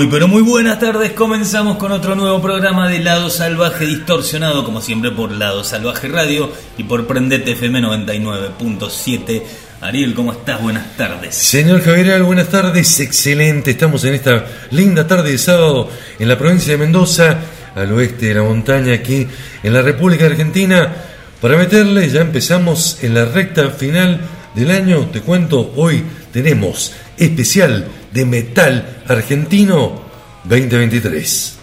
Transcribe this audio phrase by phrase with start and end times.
[0.00, 4.80] Muy pero muy buenas tardes, comenzamos con otro nuevo programa de Lado Salvaje distorsionado como
[4.80, 9.42] siempre por Lado Salvaje Radio y por Prendete FM 99.7.
[9.82, 10.62] Ariel, ¿cómo estás?
[10.62, 11.34] Buenas tardes.
[11.34, 13.72] Señor Javier, buenas tardes, excelente.
[13.72, 17.36] Estamos en esta linda tarde de sábado en la provincia de Mendoza,
[17.74, 19.26] al oeste de la montaña, aquí
[19.62, 20.94] en la República Argentina.
[21.42, 24.18] Para meterle, ya empezamos en la recta final
[24.54, 25.10] del año.
[25.12, 30.02] Te cuento, hoy tenemos especial de metal argentino
[30.44, 31.58] 2023.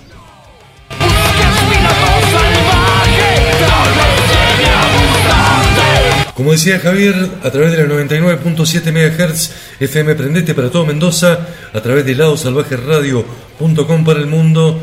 [0.89, 6.33] Busques mi lado salvaje, tal vez llegue a gustarte.
[6.33, 11.81] Como decía Javier, a través de la 99.7 MHz FM Prendete para todo Mendoza, a
[11.81, 14.79] través de ladosalvajeradio.com para el mundo.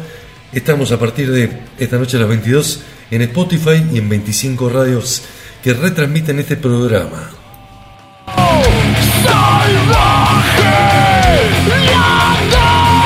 [0.52, 5.22] Estamos a partir de esta noche a las 22 en Spotify y en 25 radios
[5.62, 7.30] que retransmiten este programa.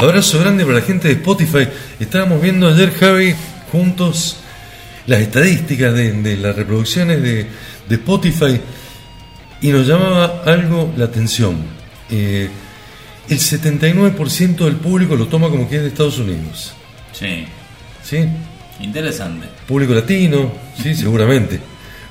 [0.01, 1.69] Abrazo grande para la gente de Spotify.
[1.99, 3.35] Estábamos viendo ayer, Javi,
[3.73, 4.37] juntos
[5.07, 7.47] las estadísticas de, de las reproducciones de,
[7.89, 8.61] de Spotify
[9.61, 11.57] y nos llamaba algo la atención.
[12.11, 12.49] Eh,
[13.29, 16.75] el 79% del público lo toma como que es de Estados Unidos.
[17.13, 17.45] Sí,
[18.03, 18.27] ¿Sí?
[18.81, 19.49] interesante.
[19.67, 21.59] Público latino, sí, seguramente.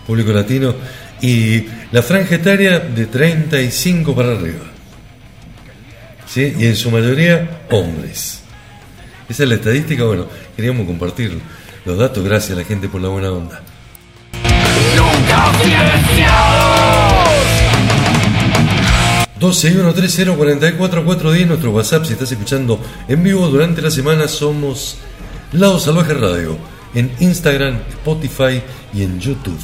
[0.05, 0.75] Público latino.
[1.21, 4.65] Y la franja etaria de 35 para arriba.
[6.27, 6.53] ¿Sí?
[6.57, 8.41] Y en su mayoría hombres.
[9.29, 10.03] Esa es la estadística.
[10.03, 11.39] Bueno, queríamos compartir
[11.85, 12.23] los datos.
[12.23, 13.61] Gracias a la gente por la buena onda.
[14.95, 16.67] Nunca silenciados.
[19.39, 24.97] 1213044410 nuestro WhatsApp si estás escuchando en vivo durante la semana somos
[25.51, 26.57] Lado Salvaje Radio
[26.95, 28.63] en Instagram, Spotify
[28.93, 29.59] y en YouTube.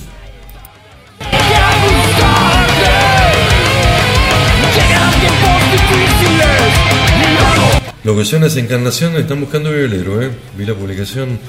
[8.04, 10.30] Lo que suena es Encarnación, están buscando violero, ¿eh?
[10.58, 11.40] Vi la publicación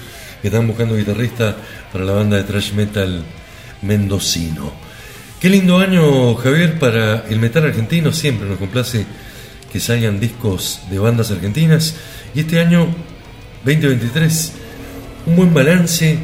[0.41, 1.57] que están buscando guitarrista
[1.93, 3.25] para la banda de thrash metal
[3.83, 4.73] mendocino.
[5.41, 8.13] Qué lindo año, Javier, para el metal argentino.
[8.13, 9.05] Siempre nos complace
[9.73, 11.97] que salgan discos de bandas argentinas.
[12.35, 12.87] Y este año,
[13.65, 14.53] 2023,
[15.27, 16.19] un buen balance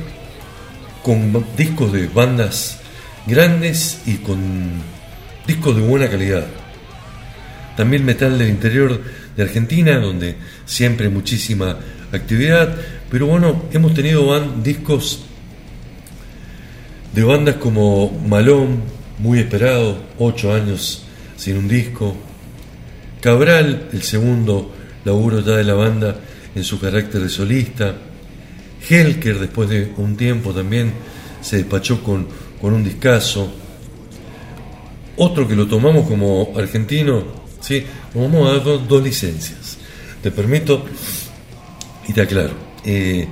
[1.03, 2.79] con discos de bandas
[3.27, 4.39] grandes y con
[5.47, 6.47] discos de buena calidad.
[7.77, 9.03] También metal del interior
[9.37, 10.37] de Argentina, donde
[10.67, 11.79] siempre hay muchísima
[12.13, 12.77] actividad.
[13.11, 15.25] Pero bueno, hemos tenido discos
[17.13, 18.83] de bandas como Malón,
[19.19, 21.03] muy esperado, ocho años
[21.37, 22.15] sin un disco.
[23.21, 24.73] Cabral, el segundo
[25.05, 26.17] laburo ya de la banda
[26.55, 27.95] en su carácter de solista.
[28.89, 30.93] Helker, después de un tiempo también,
[31.41, 32.27] se despachó con,
[32.61, 33.53] con un discazo.
[35.17, 37.85] Otro que lo tomamos como argentino, ¿sí?
[38.15, 39.79] Vamos a dar dos, dos licencias.
[40.23, 40.85] Te permito
[42.09, 42.55] y te aclaro.
[42.85, 43.27] Eh,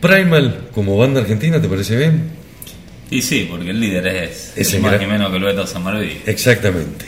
[0.00, 2.30] Primal como banda argentina, ¿te parece bien?
[3.10, 6.20] Y sí, porque el líder es, Es el más gran- que menos que Lueto Samarví.
[6.26, 7.06] Exactamente.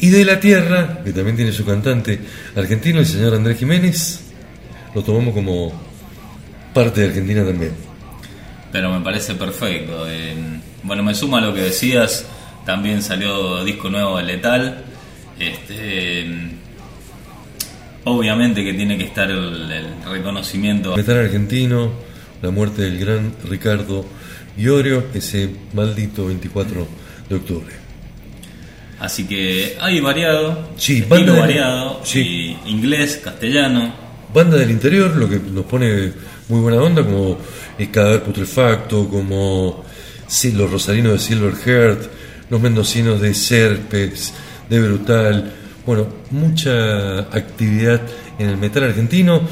[0.00, 2.18] Y de la Tierra, que también tiene su cantante
[2.56, 4.20] argentino, el señor Andrés Jiménez,
[4.94, 5.72] lo tomamos como
[6.74, 7.72] parte de Argentina también.
[8.72, 10.06] Pero me parece perfecto.
[10.08, 10.34] Eh,
[10.82, 12.26] bueno, me suma a lo que decías.
[12.66, 14.84] También salió disco nuevo de Letal.
[15.38, 16.26] Este,
[18.04, 20.96] obviamente que tiene que estar el, el reconocimiento.
[20.96, 21.92] Metal argentino,
[22.42, 24.04] la muerte del gran Ricardo
[24.56, 26.86] Iorio, ese maldito 24
[27.28, 27.88] de octubre.
[29.00, 30.70] Así que hay variado.
[30.76, 32.00] Sí, banda variado.
[32.04, 32.56] sí.
[32.64, 33.94] y inglés, castellano.
[34.34, 36.12] Banda del interior, lo que nos pone
[36.48, 37.38] muy buena onda, como
[37.78, 39.84] el Cadáver Putrefacto, como
[40.26, 42.02] sí, los rosarinos de Silverheart,
[42.50, 44.34] los mendocinos de Serpes,
[44.68, 45.52] de Brutal.
[45.86, 48.02] Bueno, mucha actividad
[48.38, 49.42] en el metal argentino.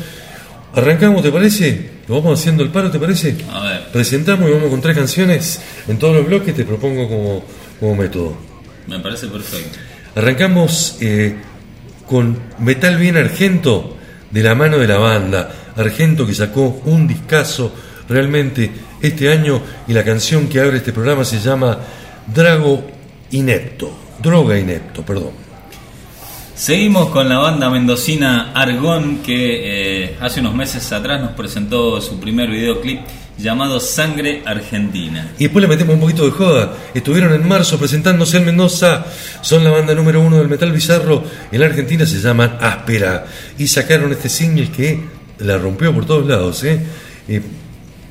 [0.74, 1.90] Arrancamos, ¿te parece?
[2.08, 3.36] Lo vamos haciendo el paro, ¿te parece?
[3.50, 3.86] A ver.
[3.92, 7.44] Presentamos y vamos con tres canciones en todos los bloques, te propongo como,
[7.80, 8.36] como método.
[8.86, 9.78] Me parece perfecto.
[10.14, 11.34] Arrancamos eh,
[12.06, 13.96] con Metal Bien Argento
[14.30, 15.50] de la mano de la banda.
[15.76, 17.72] Argento que sacó un discazo
[18.08, 18.70] realmente
[19.02, 21.78] este año y la canción que abre este programa se llama
[22.32, 22.86] Drago
[23.30, 24.05] Inepto.
[24.22, 25.30] Droga Inepto, perdón.
[26.54, 32.18] Seguimos con la banda mendocina Argón que eh, hace unos meses atrás nos presentó su
[32.18, 33.00] primer videoclip
[33.36, 35.32] llamado Sangre Argentina.
[35.38, 36.72] Y después le metemos un poquito de joda.
[36.94, 39.04] Estuvieron en marzo presentándose en Mendoza.
[39.42, 41.22] Son la banda número uno del metal bizarro.
[41.52, 43.26] En la Argentina se llaman Áspera.
[43.58, 44.98] Y sacaron este single que
[45.40, 46.64] la rompió por todos lados.
[46.64, 46.80] ¿eh?
[47.28, 47.42] Eh,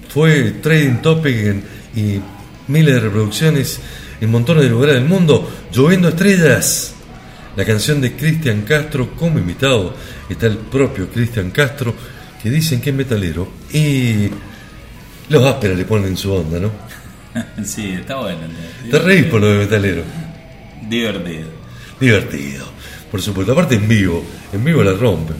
[0.09, 1.63] fue trading topic en-
[1.95, 2.19] y
[2.67, 3.79] miles de reproducciones
[4.21, 5.49] en montones de lugares del mundo.
[5.71, 6.93] Lloviendo estrellas.
[7.55, 9.95] La canción de Cristian Castro como invitado.
[10.29, 11.93] Está el propio Cristian Castro
[12.41, 13.47] que dicen que es metalero.
[13.73, 14.29] Y
[15.29, 16.71] los Áspera le ponen su onda, ¿no?
[17.65, 18.41] sí, está bueno.
[18.89, 20.03] Te reís por lo de metalero.
[20.87, 21.47] Divertido.
[21.99, 22.65] Divertido,
[23.09, 23.53] por supuesto.
[23.53, 24.23] Aparte en vivo,
[24.53, 25.37] en vivo la rompen.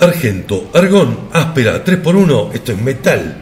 [0.00, 3.36] Argento, Argón, áspera, 3x1, esto es metal.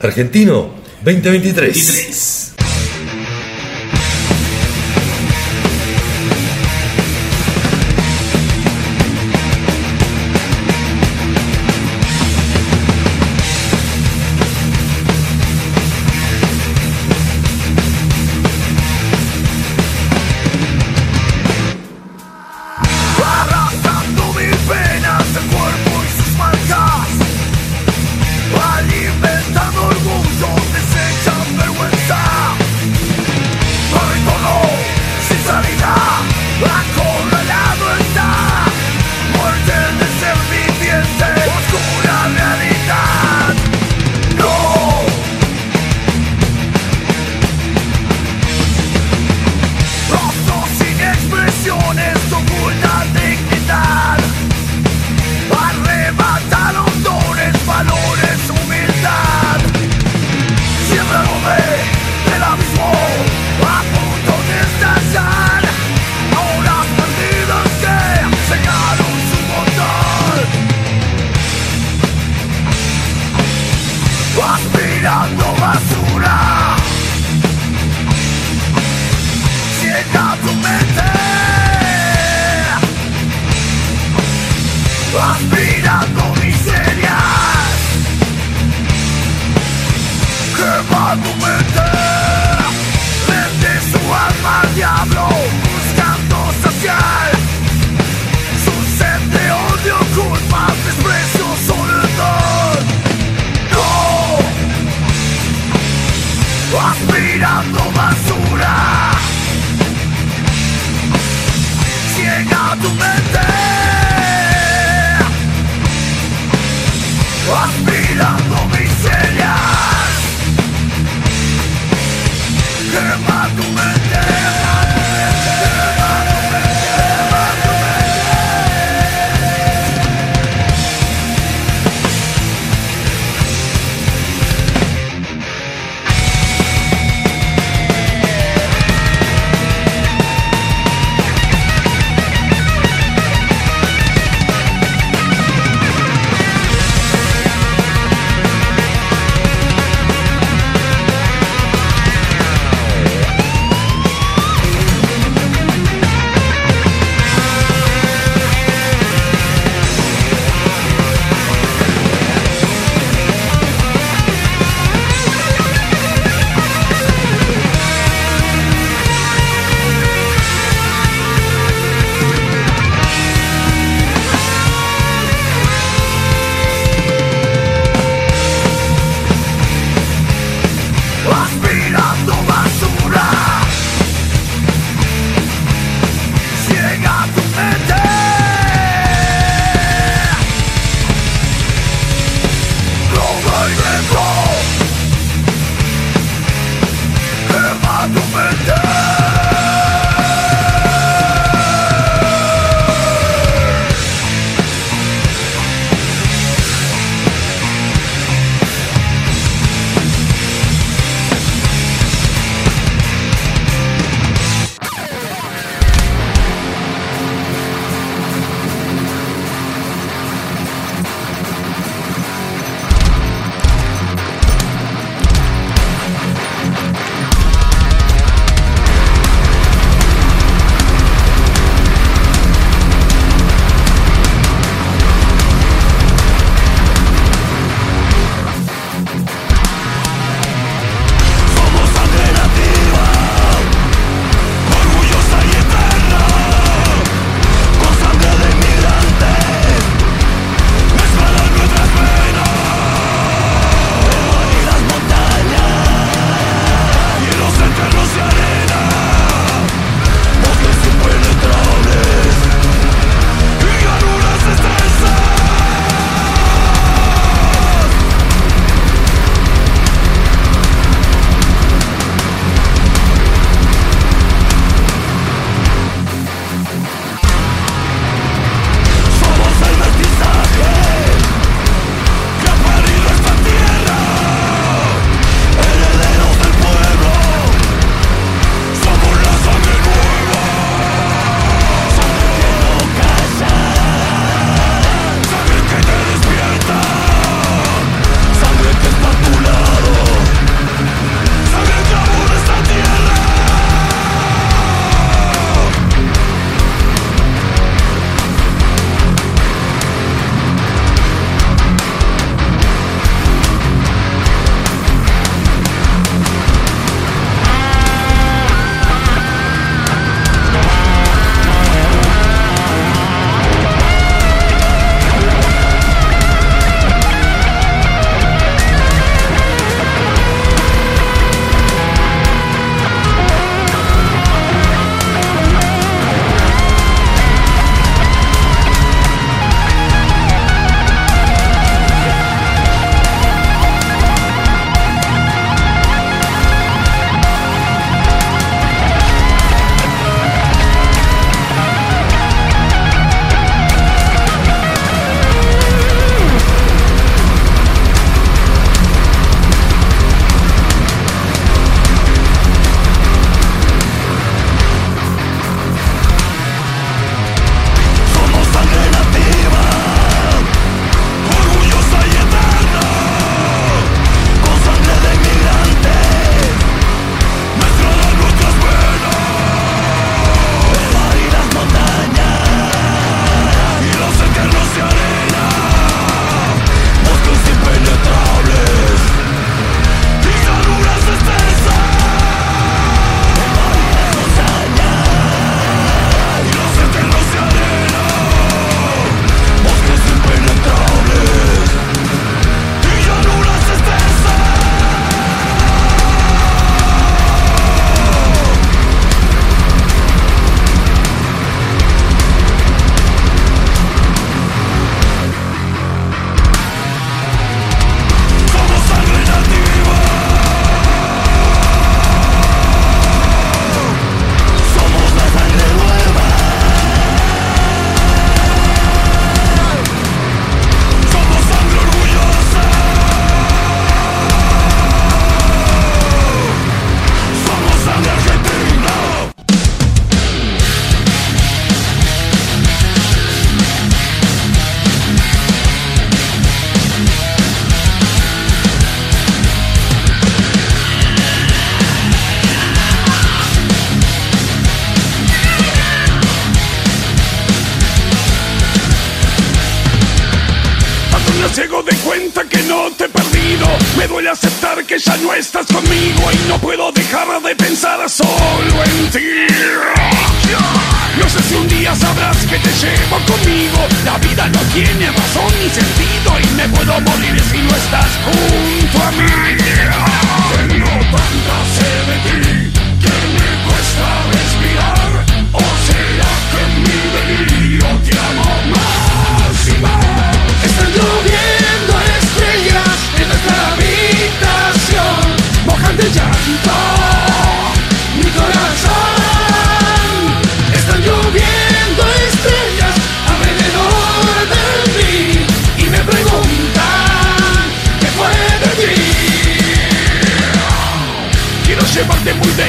[0.00, 0.74] Argentino,
[1.04, 1.74] 2023.
[1.74, 2.57] 23.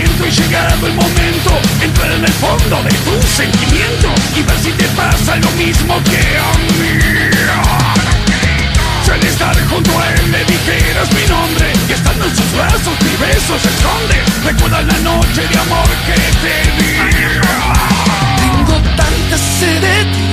[0.05, 4.85] Y llegado el momento Entrar en el fondo de tus sentimientos Y ver si te
[4.89, 6.99] pasa lo mismo que a mí.
[9.11, 13.15] Al estar junto a él le dijeras mi nombre Y estando en sus brazos mi
[13.25, 14.17] beso se esconde.
[14.45, 16.93] Recuerda la noche de amor que te di.
[18.39, 20.28] Tengo tanta sed de ti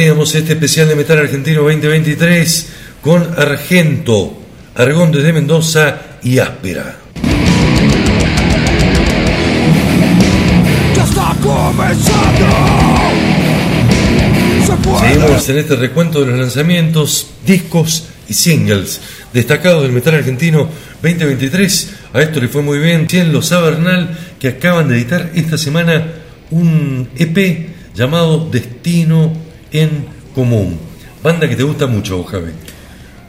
[0.00, 2.68] Abríamos este especial de Metal Argentino 2023
[3.02, 4.32] con Argento,
[4.74, 6.96] Argón desde Mendoza y Áspera.
[15.00, 19.02] Seguimos en este recuento de los lanzamientos, discos y singles
[19.34, 20.66] destacados del metal argentino
[21.02, 21.94] 2023.
[22.14, 23.06] A esto le fue muy bien.
[23.06, 26.06] Tienen los Sabernal que acaban de editar esta semana
[26.52, 29.30] un EP llamado Destino
[29.72, 30.78] en Común.
[31.22, 32.52] Banda que te gusta mucho, Javi.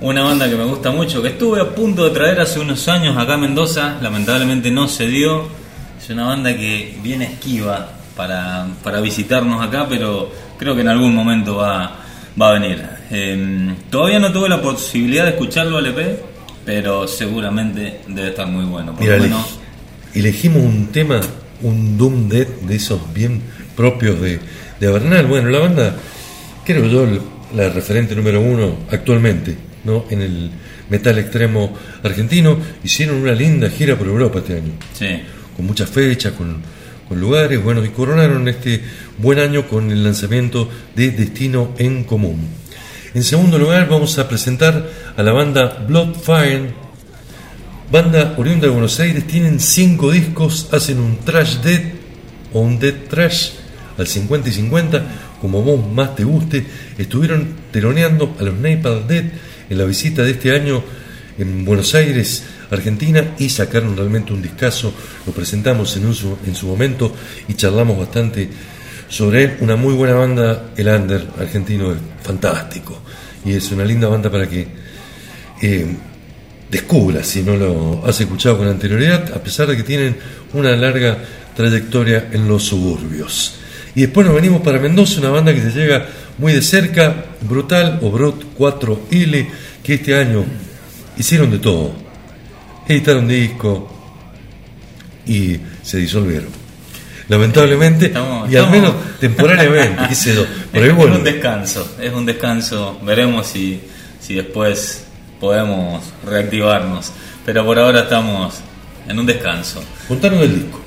[0.02, 3.18] Una banda que me gusta mucho, que estuve a punto de traer hace unos años
[3.18, 5.48] acá a Mendoza, lamentablemente no se dio.
[6.02, 11.14] Es una banda que viene esquiva para, para visitarnos acá, pero creo que en algún
[11.14, 12.00] momento va,
[12.40, 12.84] va a venir.
[13.12, 16.20] Eh, todavía no tuve la posibilidad de escucharlo al EP,
[16.66, 18.96] pero seguramente debe estar muy bueno.
[19.00, 19.60] Mira, menos,
[20.14, 21.22] elegimos un tema,
[21.62, 23.42] un Doom Dead de esos bien
[23.76, 24.40] propios de,
[24.80, 25.26] de Bernal.
[25.28, 25.96] Bueno, la banda,
[26.66, 27.08] creo yo,
[27.56, 30.06] la referente número uno actualmente, ¿no?
[30.10, 30.52] En el
[30.90, 35.08] metal extremo argentino, hicieron una linda gira por Europa este año, sí.
[35.56, 36.62] con muchas fechas, con,
[37.08, 38.82] con lugares, bueno, y coronaron este
[39.18, 42.40] buen año con el lanzamiento de Destino en Común.
[43.14, 46.82] En segundo lugar, vamos a presentar a la banda Bloodfire,
[47.92, 51.82] Banda oriunda de Buenos Aires, tienen cinco discos, hacen un trash dead
[52.54, 53.50] o un dead trash
[53.98, 55.06] al 50 y 50,
[55.42, 56.64] como vos más te guste.
[56.98, 59.26] Estuvieron teloneando a los Napalm Dead
[59.70, 60.84] en la visita de este año
[61.38, 64.94] en Buenos Aires, Argentina, y sacaron realmente un discazo.
[65.26, 67.14] Lo presentamos en, un su, en su momento
[67.48, 68.48] y charlamos bastante
[69.10, 69.58] sobre él.
[69.62, 73.02] Una muy buena banda, el Under argentino es fantástico
[73.44, 74.68] y es una linda banda para que
[75.62, 75.96] eh,
[76.70, 80.16] descubra si no lo has escuchado con anterioridad, a pesar de que tienen
[80.54, 81.18] una larga
[81.56, 83.56] trayectoria en los suburbios.
[83.96, 86.06] Y después nos venimos para Mendoza, una banda que se llega
[86.38, 89.48] muy de cerca, Brutal o Brut 4L,
[89.84, 90.46] que este año
[91.18, 91.94] hicieron de todo.
[92.88, 93.92] Editaron disco
[95.26, 96.50] y se disolvieron.
[97.28, 100.46] Lamentablemente, Estamos- y al menos temporariamente, qué sé yo.
[100.74, 101.18] Ahí es, vuelven.
[101.20, 103.00] un descanso, es un descanso.
[103.04, 103.80] Veremos si,
[104.20, 105.06] si después
[105.40, 107.12] podemos reactivarnos.
[107.46, 108.56] pero por ahora estamos
[109.08, 109.82] en un descanso.
[110.08, 110.82] Contanos del disco.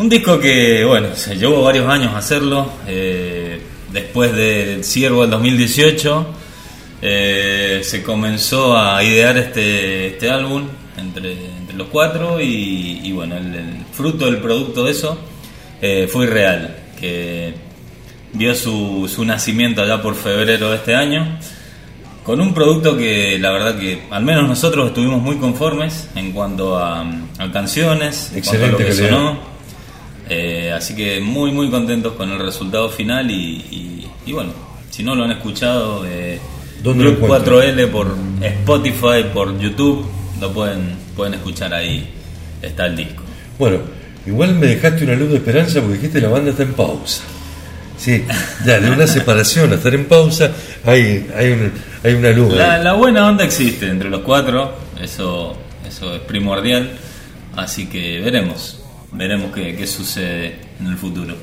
[0.00, 2.70] Un disco que, bueno, se llevó varios años hacerlo.
[2.86, 3.60] eh,
[3.92, 6.26] después del Ciervo del 2018,
[7.02, 10.62] eh, se comenzó a idear este, este álbum
[10.96, 12.40] entre, entre los cuatro.
[12.40, 15.18] Y, y bueno, el, el fruto del producto de eso
[15.82, 17.52] eh, fue Irreal, que
[18.32, 21.38] vio su, su nacimiento allá por febrero de este año.
[22.24, 26.78] Con un producto que la verdad que al menos nosotros estuvimos muy conformes en cuanto
[26.78, 27.00] a,
[27.38, 29.08] a canciones, en cuanto a lo Excelente que calidad.
[29.10, 29.59] sonó.
[30.32, 34.52] Eh, así que muy muy contentos con el resultado final y, y- y bueno,
[34.90, 36.38] si no lo han escuchado, eh,
[36.84, 37.56] ¿Dónde lo Group encuentran?
[37.56, 40.06] 4L por Spotify, por YouTube,
[40.40, 42.08] lo pueden, pueden escuchar ahí,
[42.62, 43.22] está el disco.
[43.58, 43.78] Bueno,
[44.24, 47.22] igual me dejaste una luz de esperanza porque dijiste la banda está en pausa.
[47.98, 48.24] Sí,
[48.64, 50.52] ya, de una separación a estar en pausa
[50.86, 51.72] hay, hay, un-
[52.04, 52.54] hay una luz.
[52.54, 55.54] La, la buena onda existe entre los cuatro, eso,
[55.86, 56.92] eso es primordial,
[57.56, 58.79] así que veremos,
[59.12, 61.36] veremos qué, qué sucede en el futuro.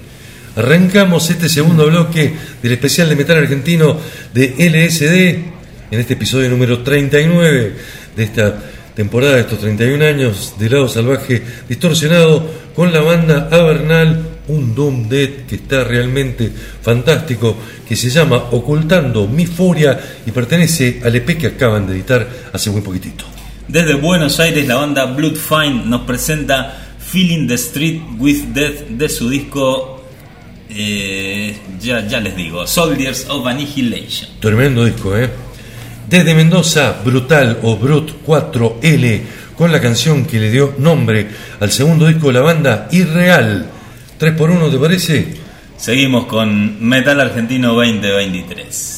[0.56, 3.98] Arrancamos este segundo bloque del especial de metal argentino
[4.34, 7.76] de LSD en este episodio número 39
[8.16, 8.58] de esta
[8.96, 15.08] temporada de estos 31 años de lado salvaje distorsionado con la banda Avernal, un Doom
[15.08, 16.52] Dead que está realmente
[16.82, 17.56] fantástico,
[17.88, 22.72] que se llama Ocultando mi Furia y pertenece al EP que acaban de editar hace
[22.72, 23.26] muy poquitito.
[23.68, 29.10] Desde Buenos Aires, la banda Blood Fine nos presenta Feeling the Street with Death de
[29.10, 29.94] su disco.
[30.70, 34.30] eh, ya, ya les digo, Soldiers of Annihilation.
[34.40, 35.30] Tremendo disco, ¿eh?
[36.10, 39.22] Desde Mendoza, Brutal o Brut 4L,
[39.58, 41.28] con la canción que le dio nombre
[41.60, 43.66] al segundo disco de la banda, Irreal.
[44.20, 45.28] 3x1, ¿te parece?
[45.78, 48.97] Seguimos con Metal Argentino 2023.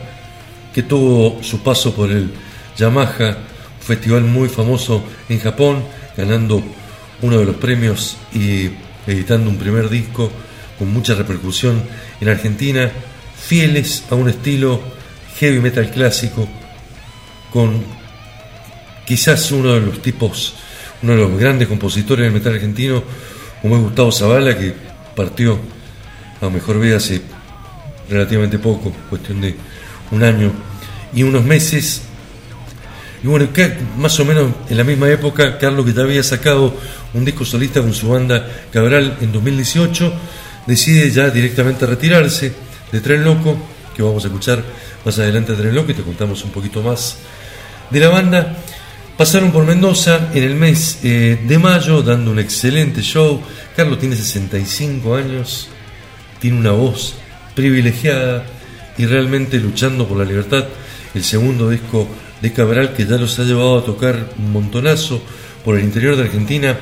[0.73, 2.31] que tuvo su paso por el
[2.77, 5.85] Yamaha, un festival muy famoso en Japón,
[6.17, 6.63] ganando
[7.23, 8.71] uno de los premios y
[9.07, 10.31] editando un primer disco
[10.79, 11.83] con mucha repercusión
[12.21, 12.91] en Argentina.
[13.37, 14.81] fieles a un estilo
[15.39, 16.49] heavy metal clásico,
[17.53, 17.83] con
[19.05, 20.55] quizás uno de los tipos,
[21.05, 23.03] uno de los grandes compositores del metal argentino,
[23.61, 24.73] como es Gustavo Zavala, que
[25.15, 25.59] partió
[26.41, 27.21] a mejor vida hace
[28.09, 29.55] relativamente poco, cuestión de
[30.13, 30.51] un año
[31.15, 32.03] y unos meses.
[33.23, 33.49] Y bueno,
[33.99, 36.75] más o menos en la misma época, Carlos, que ya había sacado
[37.13, 40.11] un disco solista con su banda Cabral en 2018,
[40.67, 42.51] decide ya directamente retirarse
[42.91, 43.59] de Tren Loco,
[43.95, 44.65] que vamos a escuchar
[45.05, 47.19] más adelante a Tren Loco y te contamos un poquito más
[47.91, 48.57] de la banda.
[49.17, 53.41] Pasaron por Mendoza en el mes eh, de mayo dando un excelente show.
[53.77, 55.69] Carlos tiene 65 años,
[56.41, 57.15] tiene una voz
[57.55, 58.45] privilegiada
[58.99, 60.65] y realmente luchando por la libertad.
[61.15, 62.09] El segundo disco
[62.43, 65.23] de Cabral que ya los ha llevado a tocar un montonazo
[65.65, 66.77] por el interior de Argentina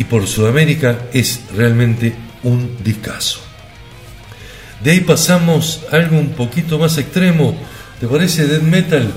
[0.00, 3.38] y por Sudamérica es realmente un discazo.
[4.82, 7.56] De ahí pasamos a algo un poquito más extremo.
[8.00, 9.12] ¿Te parece death metal?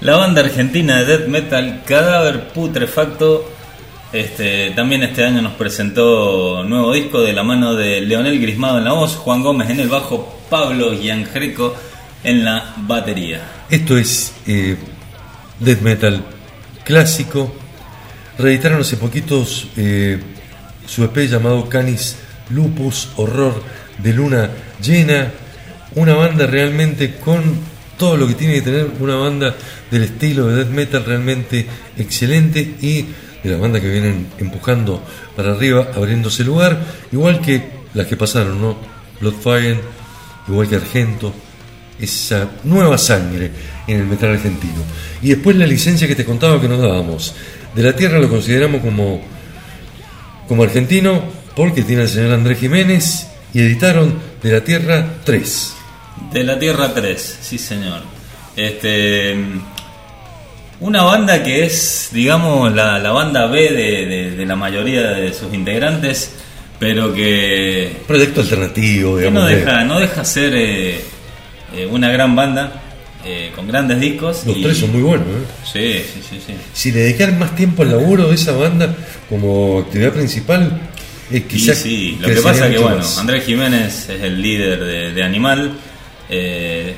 [0.00, 3.50] La banda argentina de death metal Cadáver Putrefacto
[4.12, 8.84] este, también este año nos presentó nuevo disco de la mano de Leonel Grismado en
[8.84, 11.74] la voz, Juan Gómez en el bajo, Pablo Giangreco
[12.22, 13.42] en la batería.
[13.68, 14.76] Esto es eh,
[15.58, 16.24] death metal
[16.84, 17.52] clásico.
[18.38, 20.18] Reeditaron hace poquitos eh,
[20.86, 22.16] su EP llamado Canis
[22.50, 23.62] Lupus, Horror
[23.98, 25.32] de Luna Llena.
[25.96, 27.42] Una banda realmente con
[27.98, 29.54] todo lo que tiene que tener una banda
[29.90, 31.66] del estilo de death metal realmente
[31.98, 33.06] excelente y
[33.42, 35.02] de las bandas que vienen empujando
[35.36, 36.80] para arriba, abriéndose lugar,
[37.12, 37.62] igual que
[37.94, 38.76] las que pasaron, ¿no?
[39.20, 39.80] Bloodfire,
[40.48, 41.34] igual que Argento,
[42.00, 43.50] esa nueva sangre
[43.86, 44.82] en el metal argentino.
[45.22, 47.34] Y después la licencia que te contaba que nos dábamos.
[47.74, 49.20] De la Tierra lo consideramos como,
[50.46, 51.22] como argentino
[51.56, 55.77] porque tiene el señor Andrés Jiménez y editaron De la Tierra 3.
[56.32, 58.02] De la Tierra 3, sí señor.
[58.56, 59.34] Este,
[60.80, 65.32] una banda que es, digamos, la, la banda B de, de- de la mayoría de
[65.32, 66.32] sus integrantes,
[66.78, 69.42] pero que, Proyecto alternativo, que digamos.
[69.42, 71.00] no de- deja, no deja ser eh,
[71.74, 72.72] eh, una gran banda
[73.24, 74.42] eh, con grandes discos.
[74.46, 75.26] Los y- tres son muy buenos.
[75.74, 76.04] ¿eh?
[76.14, 76.52] Sí, sí, sí, sí.
[76.72, 78.94] Si le dedicaran más tiempo al laburo de esa banda
[79.28, 80.80] como actividad principal,
[81.32, 83.18] eh, quizás sí, lo que pasa es que bueno, más.
[83.18, 85.72] Andrés Jiménez es el líder de, de Animal.
[86.28, 86.94] Eh,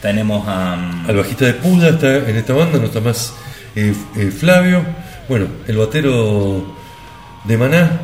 [0.00, 3.34] tenemos a mm, Al bajista de Puda está en esta banda, no está más
[3.74, 4.84] eh, eh, Flavio.
[5.28, 6.76] Bueno, el batero
[7.44, 8.00] de Maná,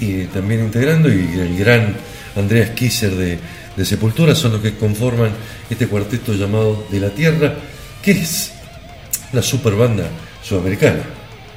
[0.00, 1.94] y también integrando, y el gran
[2.36, 3.38] Andreas Kisser de,
[3.76, 5.30] de Sepultura son los que conforman
[5.70, 7.54] este cuarteto llamado De la Tierra,
[8.02, 8.52] que es
[9.32, 10.04] la super banda
[10.42, 11.02] sudamericana.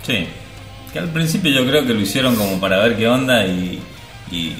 [0.05, 0.27] Sí,
[0.93, 3.81] que al principio yo creo que lo hicieron como para ver qué onda y,
[4.31, 4.55] y,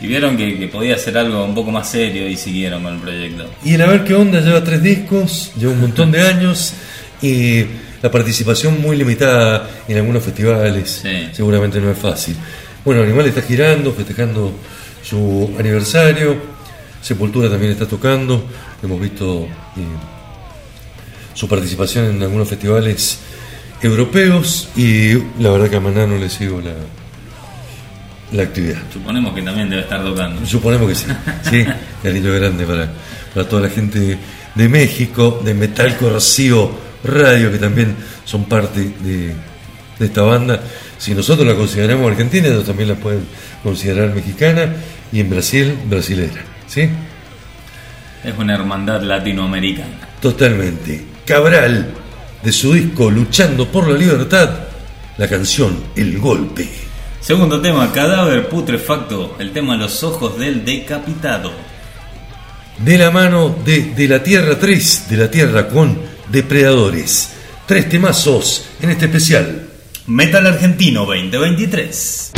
[0.00, 3.00] y vieron que, que podía ser algo un poco más serio y siguieron con el
[3.00, 3.50] proyecto.
[3.64, 6.74] Y el a ver qué onda lleva tres discos, lleva un montón de años
[7.20, 7.64] y
[8.02, 11.00] la participación muy limitada en algunos festivales.
[11.02, 11.28] Sí.
[11.32, 12.36] Seguramente no es fácil.
[12.84, 14.52] Bueno, Animal está girando, festejando
[15.02, 16.36] su aniversario.
[17.02, 18.44] Sepultura también está tocando.
[18.82, 19.44] Hemos visto
[19.76, 19.80] eh,
[21.34, 23.18] su participación en algunos festivales
[23.82, 26.74] europeos y la verdad que a Maná no le sigo la,
[28.32, 28.78] la actividad.
[28.92, 30.44] Suponemos que también debe estar tocando.
[30.46, 31.06] Suponemos que sí.
[31.50, 31.64] Sí,
[32.02, 32.88] cariño grande para,
[33.34, 34.18] para toda la gente
[34.54, 39.34] de México, de Metal Corrosivo Radio, que también son parte de,
[39.98, 40.60] de esta banda.
[40.98, 43.24] Si nosotros la consideramos argentina, ellos también la pueden
[43.62, 44.74] considerar mexicana
[45.12, 46.42] y en Brasil, brasilera.
[46.66, 46.88] ¿Sí?
[48.24, 50.08] Es una hermandad latinoamericana.
[50.20, 51.04] Totalmente.
[51.24, 51.90] Cabral,
[52.42, 54.50] de su disco Luchando por la Libertad,
[55.16, 56.87] la canción El Golpe.
[57.20, 61.52] Segundo tema, cadáver putrefacto, el tema Los ojos del decapitado.
[62.78, 65.98] de la mano de, de la Tierra 3, de la Tierra con
[66.28, 67.32] depredadores.
[67.66, 69.68] Tres temazos en este especial.
[70.06, 72.32] Metal Argentino 2023.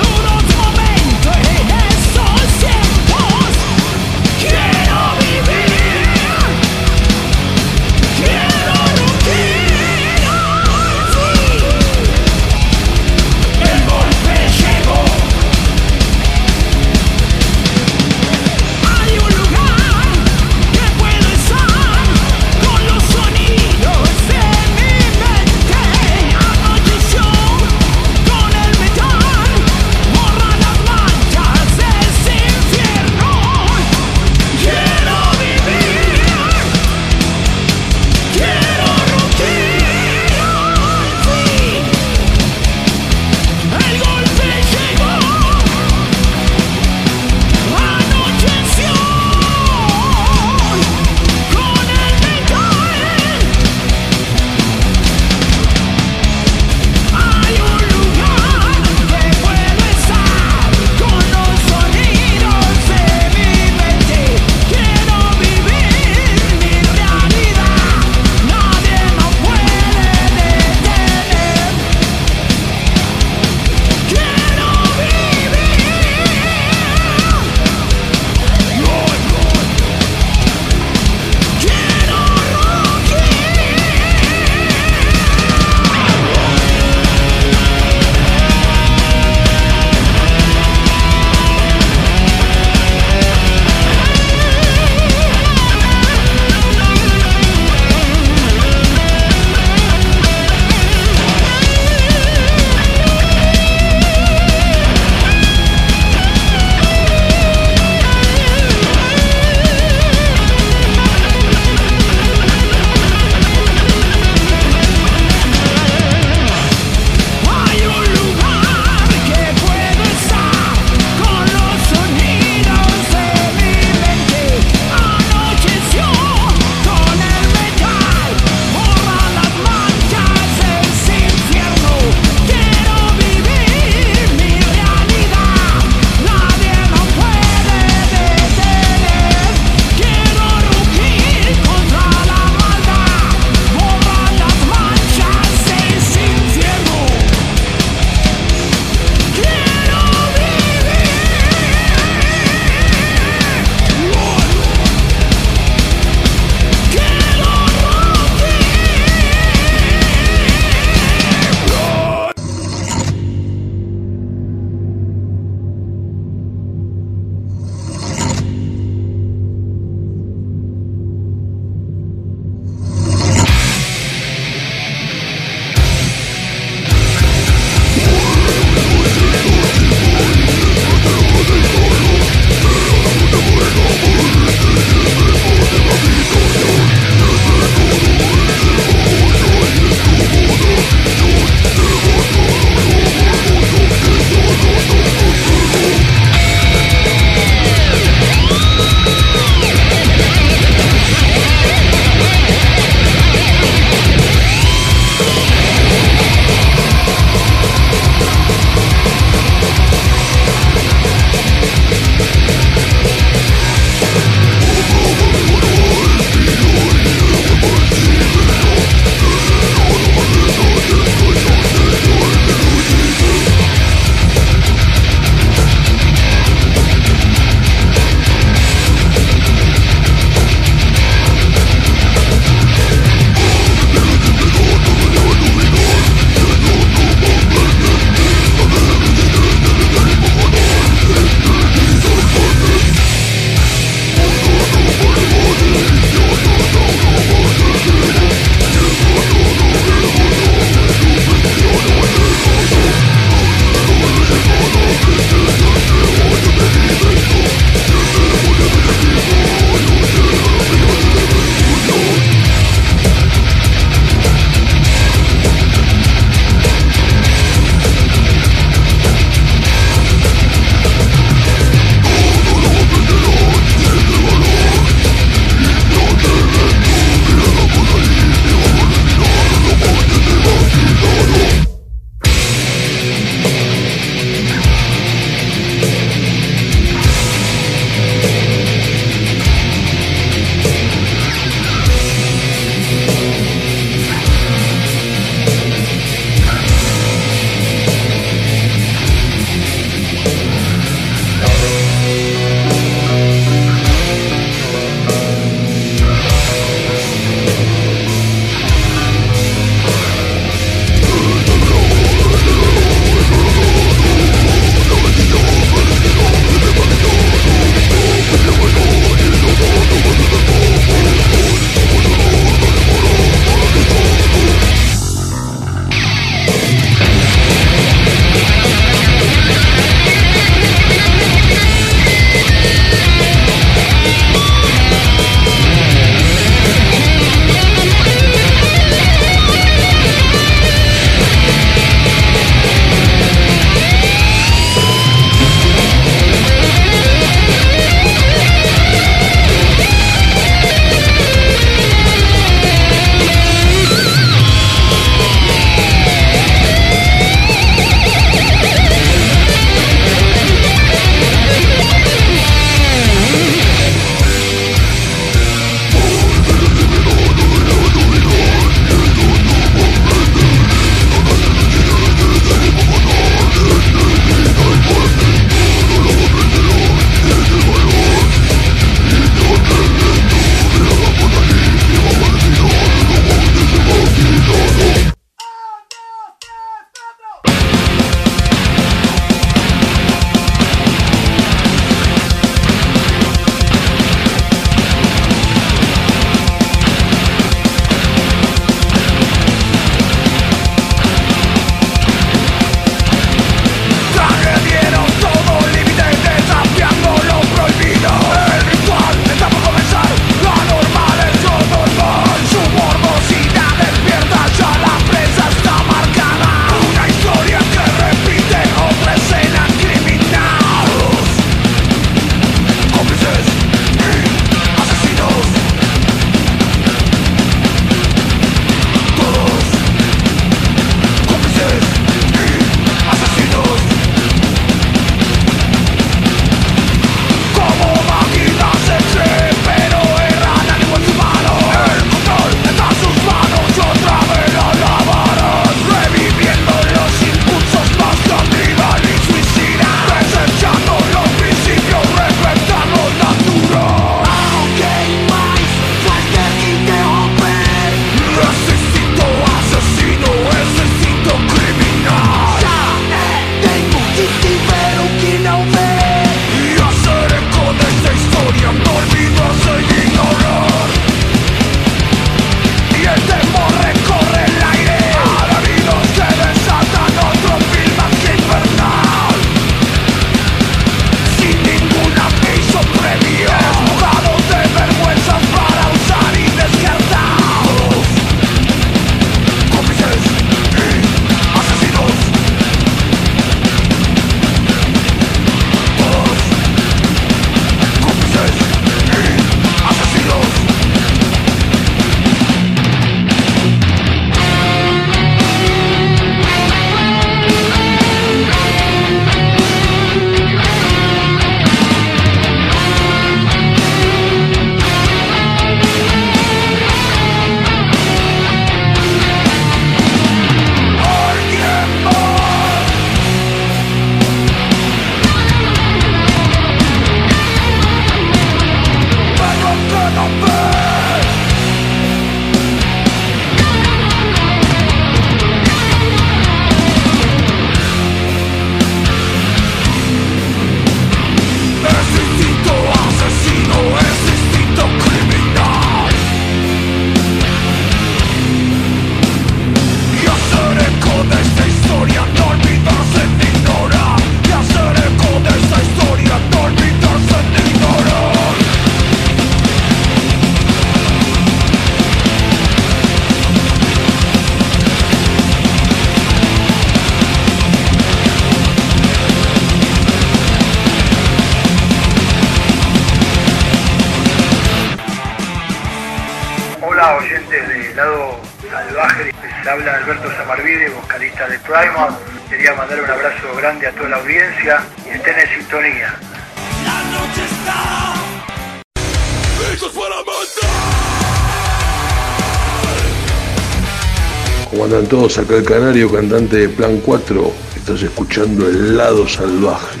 [595.08, 600.00] Todos acá el canario, cantante de Plan 4, estás escuchando el lado salvaje.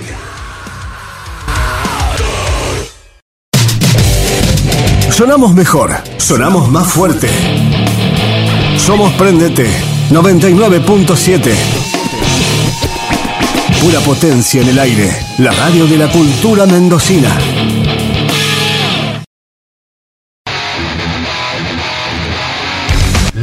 [5.10, 7.28] Sonamos mejor, sonamos más fuerte.
[8.78, 9.68] Somos Prendete
[10.10, 11.54] 99.7.
[13.80, 15.16] Pura potencia en el aire.
[15.38, 17.30] La radio de la cultura mendocina.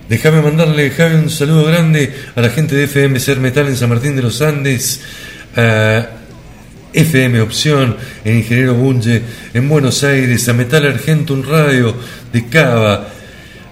[0.09, 3.91] Déjame mandarle, Javi, un saludo grande a la gente de FM Ser Metal en San
[3.91, 5.03] Martín de los Andes,
[6.95, 9.23] FM Opción en Ingeniero Bunge
[9.53, 11.95] en Buenos Aires, a Metal Argentum Radio
[12.33, 13.09] de Cava,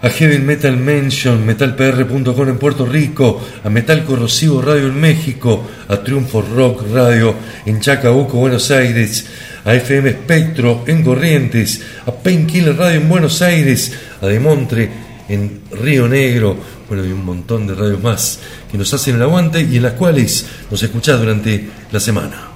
[0.03, 5.97] a Heavy Metal Mention, metalpr.com en Puerto Rico, a Metal Corrosivo Radio en México, a
[5.99, 9.27] Triunfo Rock Radio en Chacabuco, Buenos Aires,
[9.65, 14.91] a FM Espectro en Corrientes, a Painkiller Radio en Buenos Aires, a Demontre
[15.29, 16.57] en Río Negro,
[16.89, 19.93] bueno, y un montón de radios más que nos hacen el aguante y en las
[19.93, 22.52] cuales nos escuchás durante la semana.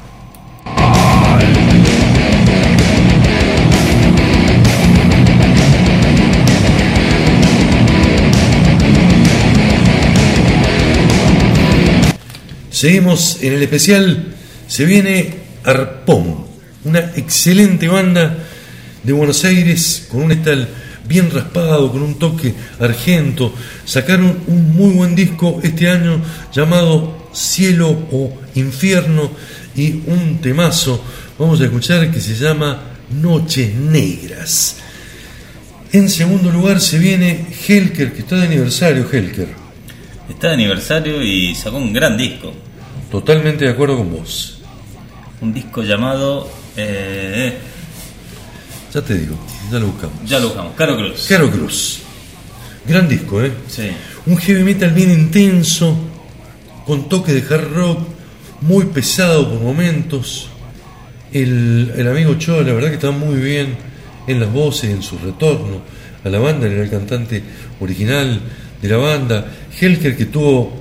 [12.77, 14.35] Seguimos en el especial,
[14.69, 15.33] se viene
[15.65, 16.45] Arpón,
[16.85, 18.37] una excelente banda
[19.03, 20.69] de Buenos Aires con un metal
[21.09, 23.55] bien raspado, con un toque argento.
[23.87, 26.21] Sacaron un muy buen disco este año
[26.53, 29.31] llamado Cielo o Infierno
[29.75, 31.03] y un temazo,
[31.39, 32.79] vamos a escuchar, que se llama
[33.23, 34.77] Noches Negras.
[35.93, 39.49] En segundo lugar se viene Helker, que está de aniversario, Helker.
[40.29, 42.66] Está de aniversario y sacó un gran disco.
[43.11, 44.59] Totalmente de acuerdo con vos.
[45.41, 46.49] Un disco llamado.
[46.77, 47.57] eh,
[48.93, 49.37] Ya te digo,
[49.71, 50.17] ya lo buscamos.
[50.25, 50.73] ya lo buscamos.
[50.77, 51.27] Caro Cruz.
[51.29, 51.99] Caro Cruz.
[52.87, 53.53] Gran disco, ¿eh?
[53.69, 53.91] Sí.
[54.27, 55.97] Un heavy metal bien intenso,
[56.87, 57.99] con toque de hard rock,
[58.63, 60.49] muy pesado por momentos.
[61.33, 63.77] El, el amigo Cho, la verdad que está muy bien
[64.27, 65.83] en las voces, en su retorno
[66.25, 67.43] a la banda, era el cantante
[67.81, 68.41] original
[68.81, 69.47] de la banda.
[69.79, 70.73] Helker, que tuvo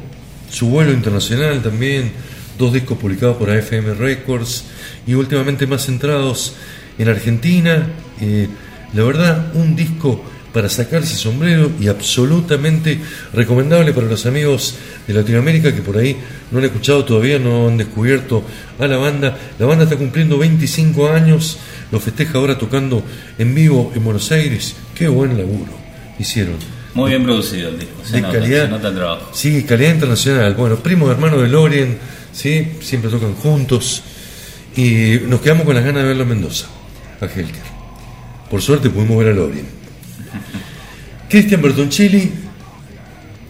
[0.49, 2.11] su vuelo internacional también,
[2.57, 4.65] dos discos publicados por AFM Records
[5.05, 6.55] y últimamente más centrados
[6.97, 7.87] en Argentina.
[8.21, 8.47] Eh,
[8.93, 10.23] la verdad, un disco
[10.55, 12.97] para sacarse sombrero y absolutamente
[13.33, 14.75] recomendable para los amigos
[15.05, 16.15] de Latinoamérica que por ahí
[16.49, 18.41] no han escuchado todavía, no han descubierto
[18.79, 19.37] a la banda.
[19.59, 21.57] La banda está cumpliendo 25 años,
[21.91, 23.03] lo festeja ahora tocando
[23.37, 24.77] en vivo en Buenos Aires.
[24.95, 25.73] Qué buen laburo
[26.19, 26.74] hicieron.
[26.95, 28.01] Muy bien producido el disco.
[28.05, 28.65] Se de nota, calidad.
[28.65, 29.29] se nota el trabajo.
[29.33, 30.53] Sí, calidad internacional.
[30.55, 31.97] Bueno, primo hermano de Lorien,
[32.31, 32.69] ¿sí?
[32.79, 34.01] siempre tocan juntos.
[34.77, 36.67] Y nos quedamos con las ganas de verlo en Mendoza,
[37.19, 37.75] a Helker.
[38.49, 39.65] Por suerte pudimos ver a Lorien.
[41.29, 42.31] Cristian Bertoncelli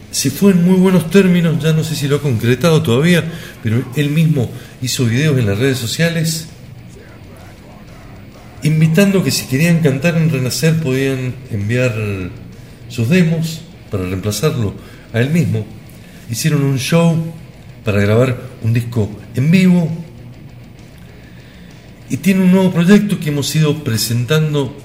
[0.09, 3.23] se fue en muy buenos términos, ya no sé si lo ha concretado todavía,
[3.61, 4.49] pero él mismo
[4.81, 6.47] hizo videos en las redes sociales
[8.63, 11.93] invitando que si querían cantar en Renacer podían enviar
[12.89, 13.61] sus demos
[13.91, 14.73] para reemplazarlo
[15.13, 15.65] a él mismo.
[16.29, 17.15] Hicieron un show
[17.83, 19.89] para grabar un disco en vivo
[22.09, 24.75] y tiene un nuevo proyecto que hemos ido presentando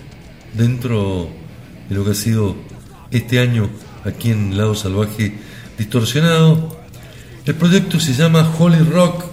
[0.55, 1.29] dentro
[1.89, 2.57] de lo que ha sido
[3.11, 3.69] este año
[4.05, 5.35] aquí en Lado Salvaje
[5.79, 6.79] Distorsionado.
[7.47, 9.25] El proyecto se llama Holy Rock,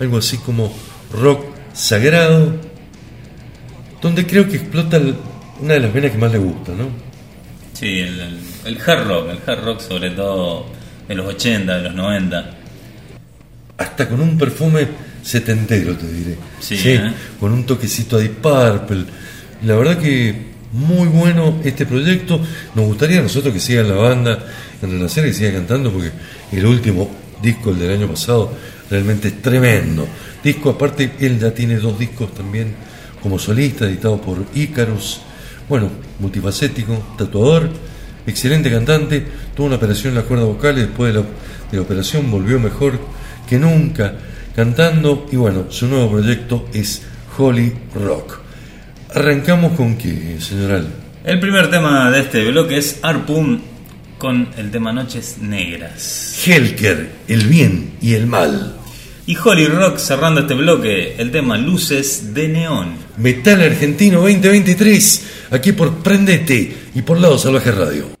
[0.00, 0.72] algo así como
[1.12, 2.54] rock sagrado,
[4.00, 5.00] donde creo que explota
[5.60, 7.13] una de las venas que más le gusta, ¿no?
[7.84, 10.66] Sí, el, el- el hard rock, el hard rock sobre todo
[11.06, 12.50] de los 80, de los 90.
[13.76, 14.86] hasta con un perfume
[15.22, 16.36] setentero, te diré.
[16.60, 17.12] Sí, ¿eh?
[17.40, 19.04] con un toquecito de Purple.
[19.64, 20.34] La verdad que
[20.72, 22.40] muy bueno este proyecto.
[22.74, 24.38] Nos gustaría a nosotros que siga la banda
[24.80, 26.10] en Renacer, que siga cantando, porque
[26.52, 27.10] el último
[27.42, 28.50] disco, el del año pasado,
[28.90, 30.06] realmente es tremendo.
[30.42, 32.74] Disco, aparte, él ya tiene dos discos también
[33.22, 35.20] como solista, editado por Icarus.
[35.68, 37.70] Bueno, multifacético, tatuador,
[38.26, 39.24] excelente cantante.
[39.54, 41.26] Tuvo una operación en las cuerdas vocales, después de la,
[41.70, 42.98] de la operación volvió mejor
[43.48, 44.14] que nunca
[44.54, 45.26] cantando.
[45.32, 47.02] Y bueno, su nuevo proyecto es
[47.38, 48.40] Holy Rock.
[49.14, 50.86] Arrancamos con qué, señoral.
[51.24, 53.62] El primer tema de este bloque es Harpoon
[54.18, 56.42] con el tema Noches Negras.
[56.46, 58.76] Helker, el bien y el mal.
[59.26, 62.96] Y Holy Rock cerrando este bloque, el tema Luces de Neón.
[63.16, 68.13] Metal Argentino 2023, aquí por Prendete y por Lado Salvaje Radio.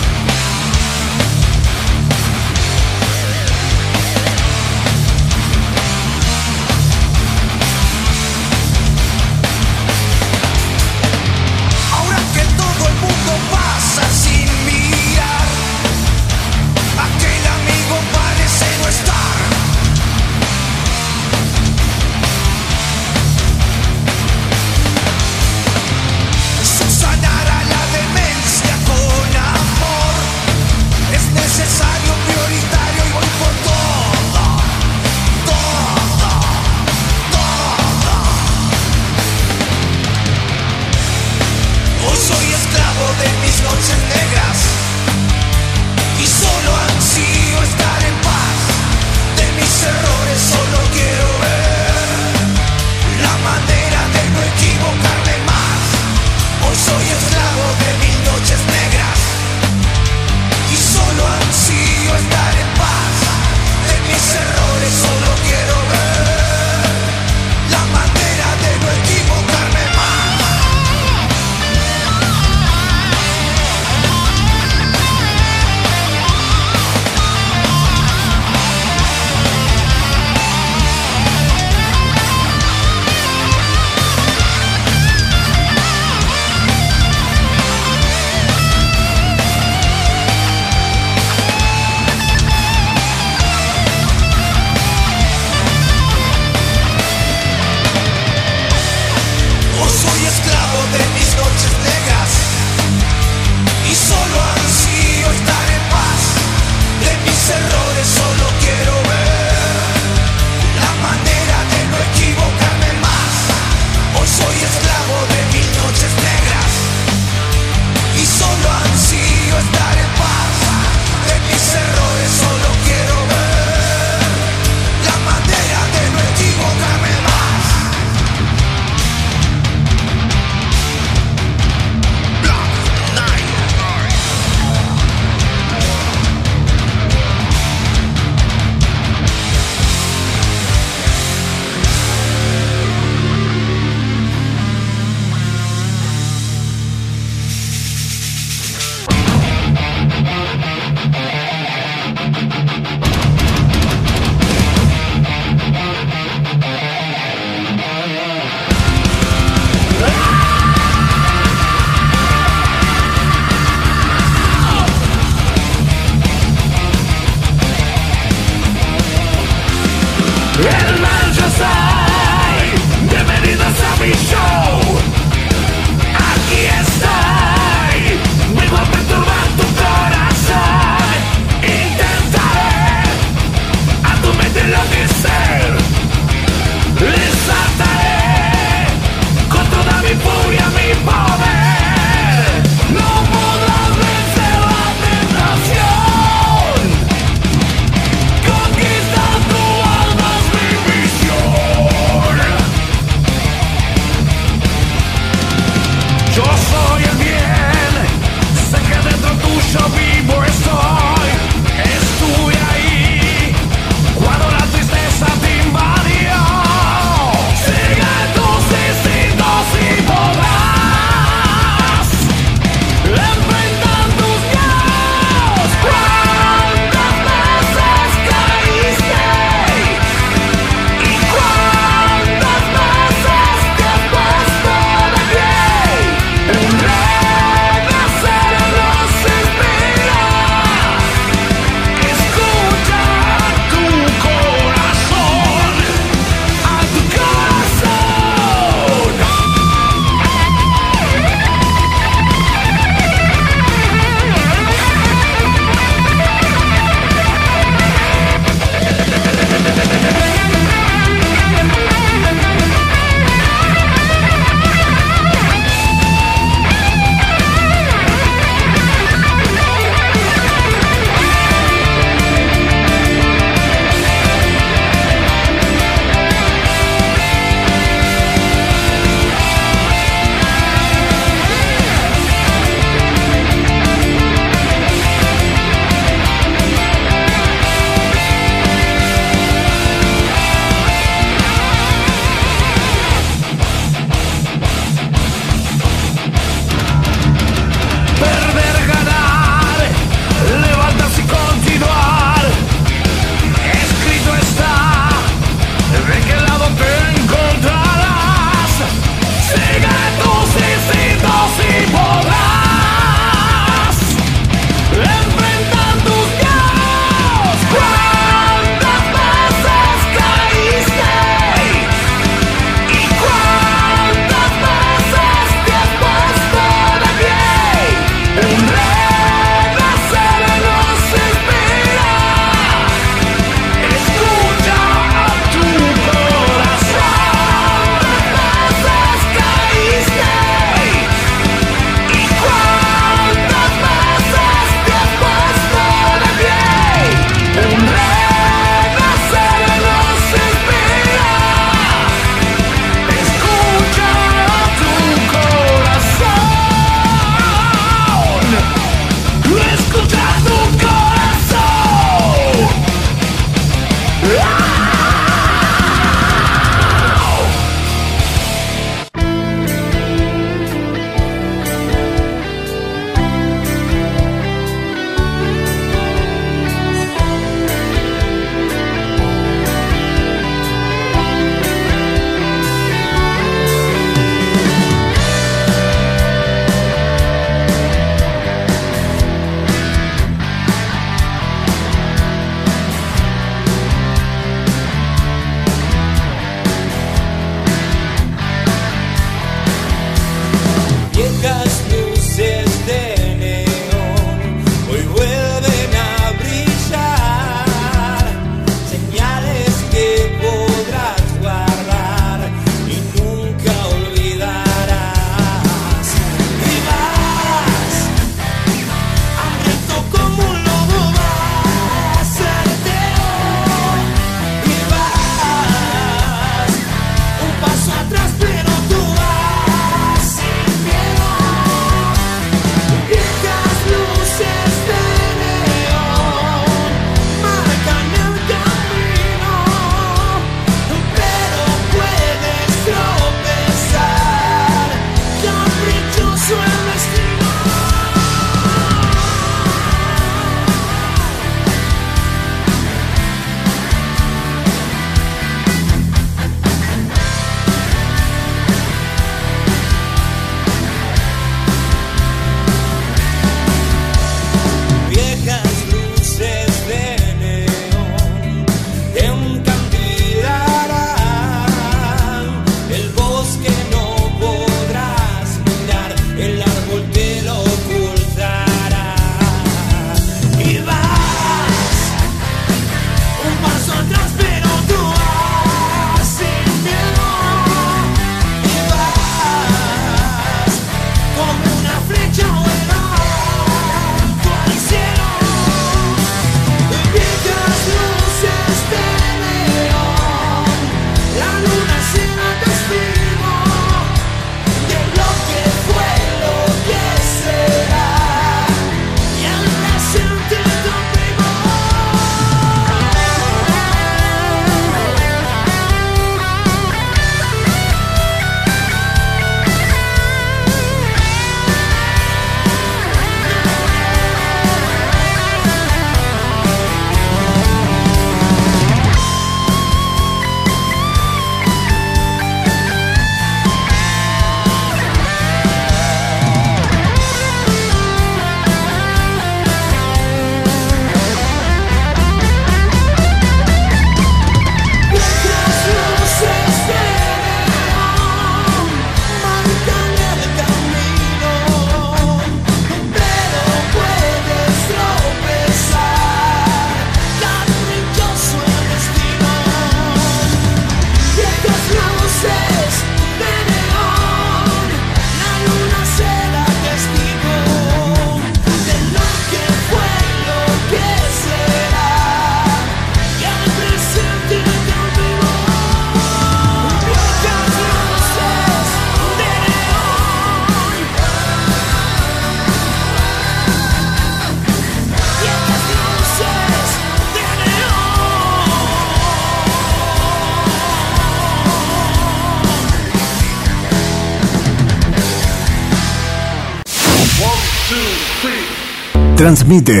[599.44, 600.00] Transmite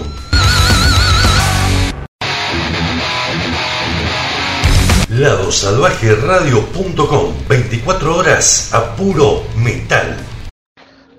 [5.09, 10.17] ladosalvajeradio.com 24 horas a puro metal.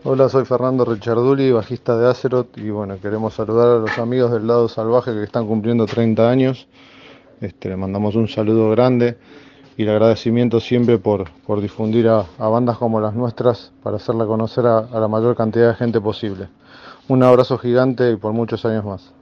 [0.04, 4.46] Hola, soy Fernando Richarduli, bajista de Azeroth y bueno, queremos saludar a los amigos del
[4.46, 6.68] lado salvaje que están cumpliendo 30 años.
[7.40, 9.18] Este, le mandamos un saludo grande
[9.77, 14.66] y el agradecimiento siempre por, por difundir a, bandas como las nuestras para hacerla conocer
[14.66, 16.49] a la mayor cantidad de gente posible.
[17.09, 19.12] Un abrazo gigante y por muchos años más.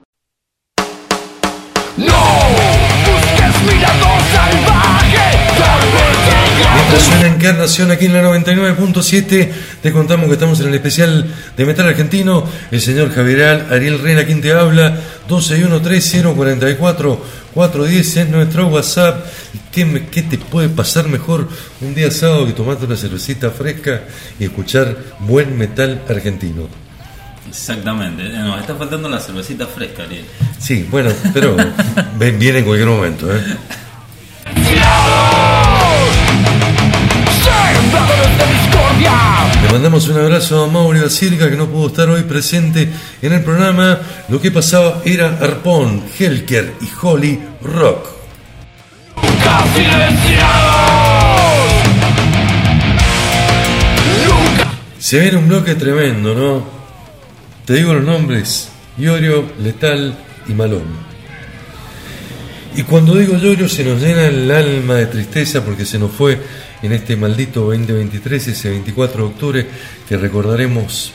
[6.75, 9.51] Mientras suena Encarnación aquí en la 99.7,
[9.81, 11.25] te contamos que estamos en el especial
[11.57, 12.45] de Metal Argentino.
[12.71, 14.97] El señor Javier Ariel Reina, quien te habla,
[15.29, 19.25] 1213044410 es nuestro WhatsApp.
[19.71, 21.47] ¿Qué, me- ¿Qué te puede pasar mejor
[21.81, 24.01] un día sábado que tomarte una cervecita fresca
[24.39, 26.67] y escuchar buen metal argentino?
[27.49, 28.23] Exactamente.
[28.23, 30.25] Eh, Nos está faltando la cervecita fresca, Ariel.
[30.59, 31.55] Sí, bueno, pero
[32.19, 33.27] ven- viene en cualquier momento.
[33.33, 33.41] ¿eh?
[39.63, 42.89] Le mandamos un abrazo a Mauri Basílica que no pudo estar hoy presente
[43.21, 43.99] en el programa.
[44.27, 48.07] Lo que pasaba era Arpón, Helker y Holly Rock.
[54.99, 56.65] Se viene un bloque tremendo, ¿no?
[57.65, 60.15] Te digo los nombres: Iorio, Letal
[60.47, 61.11] y Malón.
[62.75, 66.39] Y cuando digo Iorio se nos llena el alma de tristeza porque se nos fue
[66.81, 69.67] en este maldito 2023, ese 24 de octubre,
[70.07, 71.13] que recordaremos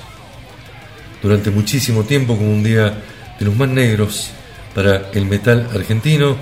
[1.22, 3.02] durante muchísimo tiempo como un día
[3.38, 4.30] de los más negros
[4.74, 6.36] para el metal argentino.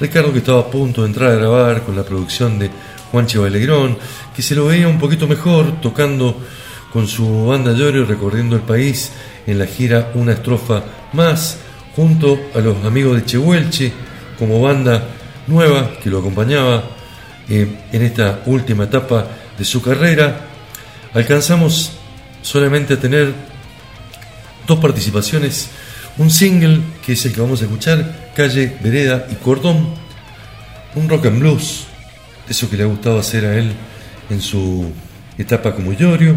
[0.00, 2.70] Ricardo que estaba a punto de entrar a grabar con la producción de
[3.10, 3.98] Juancho Balegrón,
[4.34, 6.36] que se lo veía un poquito mejor tocando
[6.92, 9.12] con su banda Llorio recorriendo el país
[9.46, 11.58] en la gira Una estrofa más,
[11.94, 13.92] junto a los amigos de Chehuelche,
[14.38, 15.08] como banda
[15.46, 16.93] nueva que lo acompañaba
[17.48, 19.26] eh, en esta última etapa
[19.58, 20.40] de su carrera.
[21.12, 21.92] Alcanzamos
[22.42, 23.32] solamente a tener
[24.66, 25.68] dos participaciones,
[26.18, 29.94] un single que es el que vamos a escuchar, Calle, Vereda y Cordón,
[30.94, 31.86] un rock and blues,
[32.48, 33.72] eso que le ha gustado hacer a él
[34.30, 34.92] en su
[35.38, 36.36] etapa como Iorio,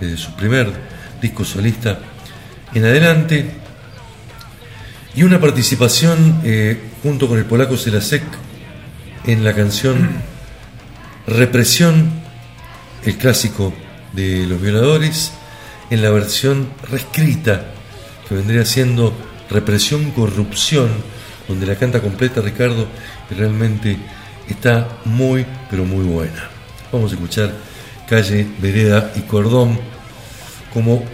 [0.00, 0.72] desde su primer
[1.20, 1.98] disco solista
[2.74, 3.50] en adelante,
[5.16, 8.24] y una participación eh, junto con el polaco Selasek
[9.26, 10.33] en la canción
[11.26, 12.10] Represión,
[13.04, 13.72] el clásico
[14.12, 15.32] de los violadores,
[15.90, 17.66] en la versión reescrita,
[18.28, 19.12] que vendría siendo
[19.50, 20.88] Represión, Corrupción,
[21.48, 22.86] donde la canta completa Ricardo
[23.30, 23.96] y realmente
[24.48, 26.48] está muy, pero muy buena.
[26.92, 27.52] Vamos a escuchar
[28.08, 29.78] Calle, Vereda y Cordón
[30.72, 31.04] como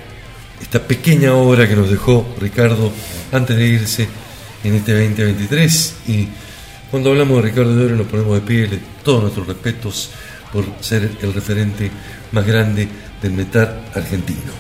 [0.61, 2.93] esta pequeña obra que nos dejó Ricardo
[3.32, 4.09] antes de irse
[4.65, 6.28] en este 2023 y
[6.91, 10.11] cuando hablamos de Ricardo de Oro nos ponemos de pie, todos nuestros respetos
[10.53, 11.91] por ser el referente
[12.33, 12.89] más grande
[13.23, 14.53] del metal argentino.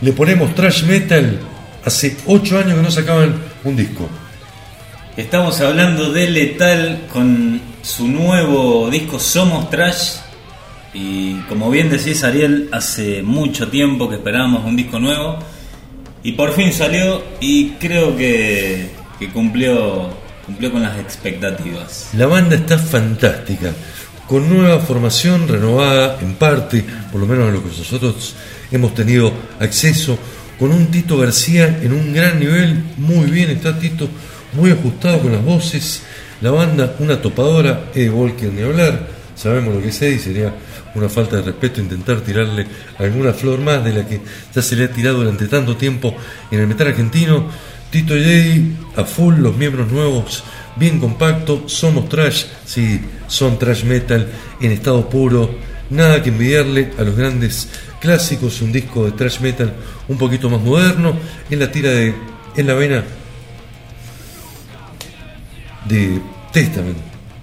[0.00, 1.38] Le ponemos trash metal,
[1.84, 3.34] hace 8 años que no sacaban
[3.64, 4.08] un disco.
[5.16, 10.16] Estamos hablando de Letal con su nuevo disco Somos Trash.
[10.92, 15.38] Y como bien decís, Ariel, hace mucho tiempo que esperábamos un disco nuevo.
[16.22, 18.90] Y por fin salió y creo que
[19.32, 20.10] cumplió,
[20.46, 22.10] cumplió con las expectativas.
[22.14, 23.72] La banda está fantástica,
[24.28, 28.34] con nueva formación renovada en parte, por lo menos a lo que nosotros
[28.70, 30.16] hemos tenido acceso,
[30.58, 34.08] con un Tito García en un gran nivel, muy bien está Tito,
[34.52, 36.02] muy ajustado con las voces,
[36.40, 40.54] la banda una topadora, Eddie Walker ni hablar, sabemos lo que es Eddie, sería
[40.94, 42.66] una falta de respeto intentar tirarle
[42.98, 44.20] alguna flor más de la que
[44.54, 46.14] ya se le ha tirado durante tanto tiempo
[46.50, 47.50] en el metal argentino.
[47.90, 50.42] Tito y Eddie a full, los miembros nuevos,
[50.76, 54.28] bien compacto, somos trash, sí, son trash metal
[54.60, 55.54] en estado puro,
[55.90, 57.68] nada que envidiarle a los grandes
[58.00, 59.72] clásicos, un disco de trash metal
[60.08, 61.16] un poquito más moderno,
[61.50, 62.14] en la tira de,
[62.56, 63.04] en la vena
[65.88, 66.20] de
[66.52, 66.98] Testament,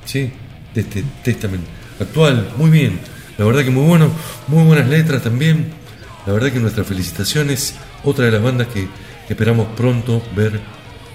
[0.06, 0.32] ¿sí?
[0.74, 1.64] de este Testament
[2.00, 3.00] actual, muy bien,
[3.38, 4.12] la verdad que muy bueno,
[4.48, 5.82] muy buenas letras también,
[6.26, 8.88] La verdad que nuestras felicitaciones, otra de las bandas que
[9.30, 10.60] esperamos pronto ver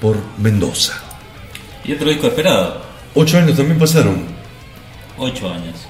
[0.01, 1.03] por Mendoza.
[1.85, 2.83] Y otro disco esperado.
[3.15, 4.25] Ocho años también pasaron.
[5.17, 5.87] Ocho años.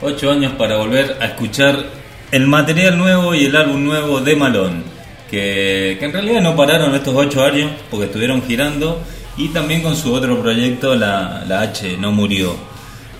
[0.00, 1.84] Ocho años para volver a escuchar
[2.30, 4.84] el material nuevo y el álbum nuevo de Malón.
[5.30, 9.02] Que, que en realidad no pararon estos ocho años porque estuvieron girando.
[9.36, 12.54] Y también con su otro proyecto, la, la H, no murió.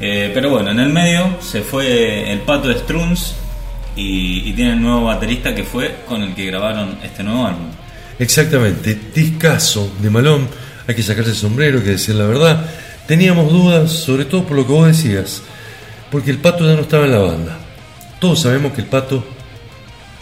[0.00, 3.34] Eh, pero bueno, en el medio se fue el pato de Struns
[3.96, 7.66] y, y tiene el nuevo baterista que fue con el que grabaron este nuevo álbum.
[8.18, 10.48] Exactamente, discaso de Malón,
[10.86, 12.64] hay que sacarse el sombrero, hay que decir la verdad.
[13.08, 15.42] Teníamos dudas, sobre todo por lo que vos decías,
[16.10, 17.58] porque el pato ya no estaba en la banda.
[18.20, 19.24] Todos sabemos que el pato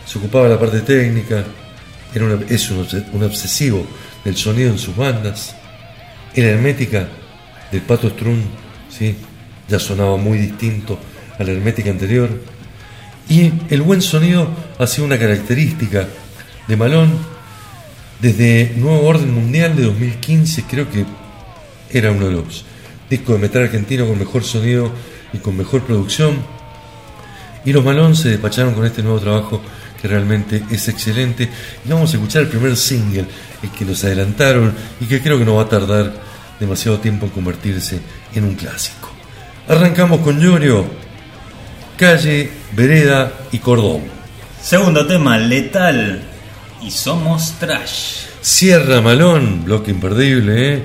[0.06, 1.44] se ocupaba de la parte técnica,
[2.14, 3.86] era es un, obse- un obsesivo
[4.24, 5.54] del sonido en sus bandas.
[6.34, 7.08] La hermética
[7.70, 8.42] del pato Strun,
[8.90, 9.14] ¿sí?
[9.68, 10.98] ya sonaba muy distinto
[11.38, 12.30] a la hermética anterior.
[13.28, 16.06] Y el buen sonido ha sido una característica
[16.68, 17.10] de Malón
[18.20, 21.04] desde Nuevo Orden Mundial de 2015, creo que
[21.90, 22.64] era uno de los
[23.10, 24.90] discos de metal argentino con mejor sonido
[25.32, 26.36] y con mejor producción.
[27.64, 29.60] Y los Malón se despacharon con este nuevo trabajo
[30.00, 31.48] que realmente es excelente.
[31.84, 33.26] Y vamos a escuchar el primer single,
[33.62, 36.12] el que nos adelantaron y que creo que no va a tardar
[36.58, 38.00] demasiado tiempo en convertirse
[38.34, 39.10] en un clásico.
[39.68, 40.84] Arrancamos con Llorio,
[42.02, 44.00] Calle, Vereda y Cordón.
[44.60, 46.20] Segundo tema, Letal.
[46.82, 48.26] Y somos Trash.
[48.40, 50.82] Sierra Malón, bloque imperdible, ¿eh?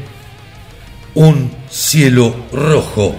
[1.15, 3.15] Un cielo rojo.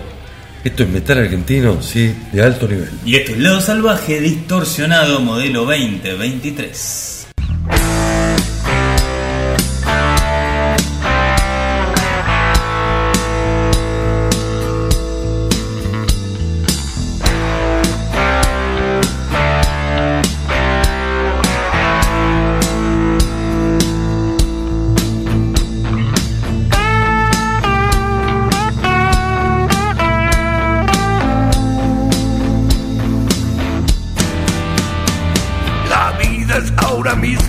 [0.62, 2.88] Esto es metal argentino, sí, de alto nivel.
[3.04, 7.17] Y esto es Lado Salvaje distorsionado modelo 2023.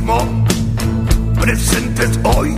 [0.10, 0.46] Mismo,
[1.40, 2.56] presente es hoy,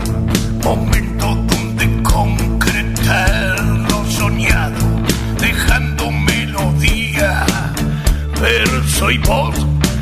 [0.63, 3.59] momento donde concretar
[3.89, 4.77] lo soñado,
[5.39, 7.45] dejando melodía,
[8.39, 9.55] verso y voz,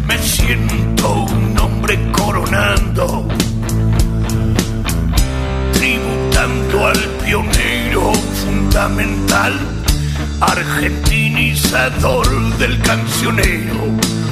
[0.08, 3.28] me siento un hombre coronando,
[5.74, 9.54] tributando al pionero fundamental,
[10.42, 14.29] argentinizador del cancionero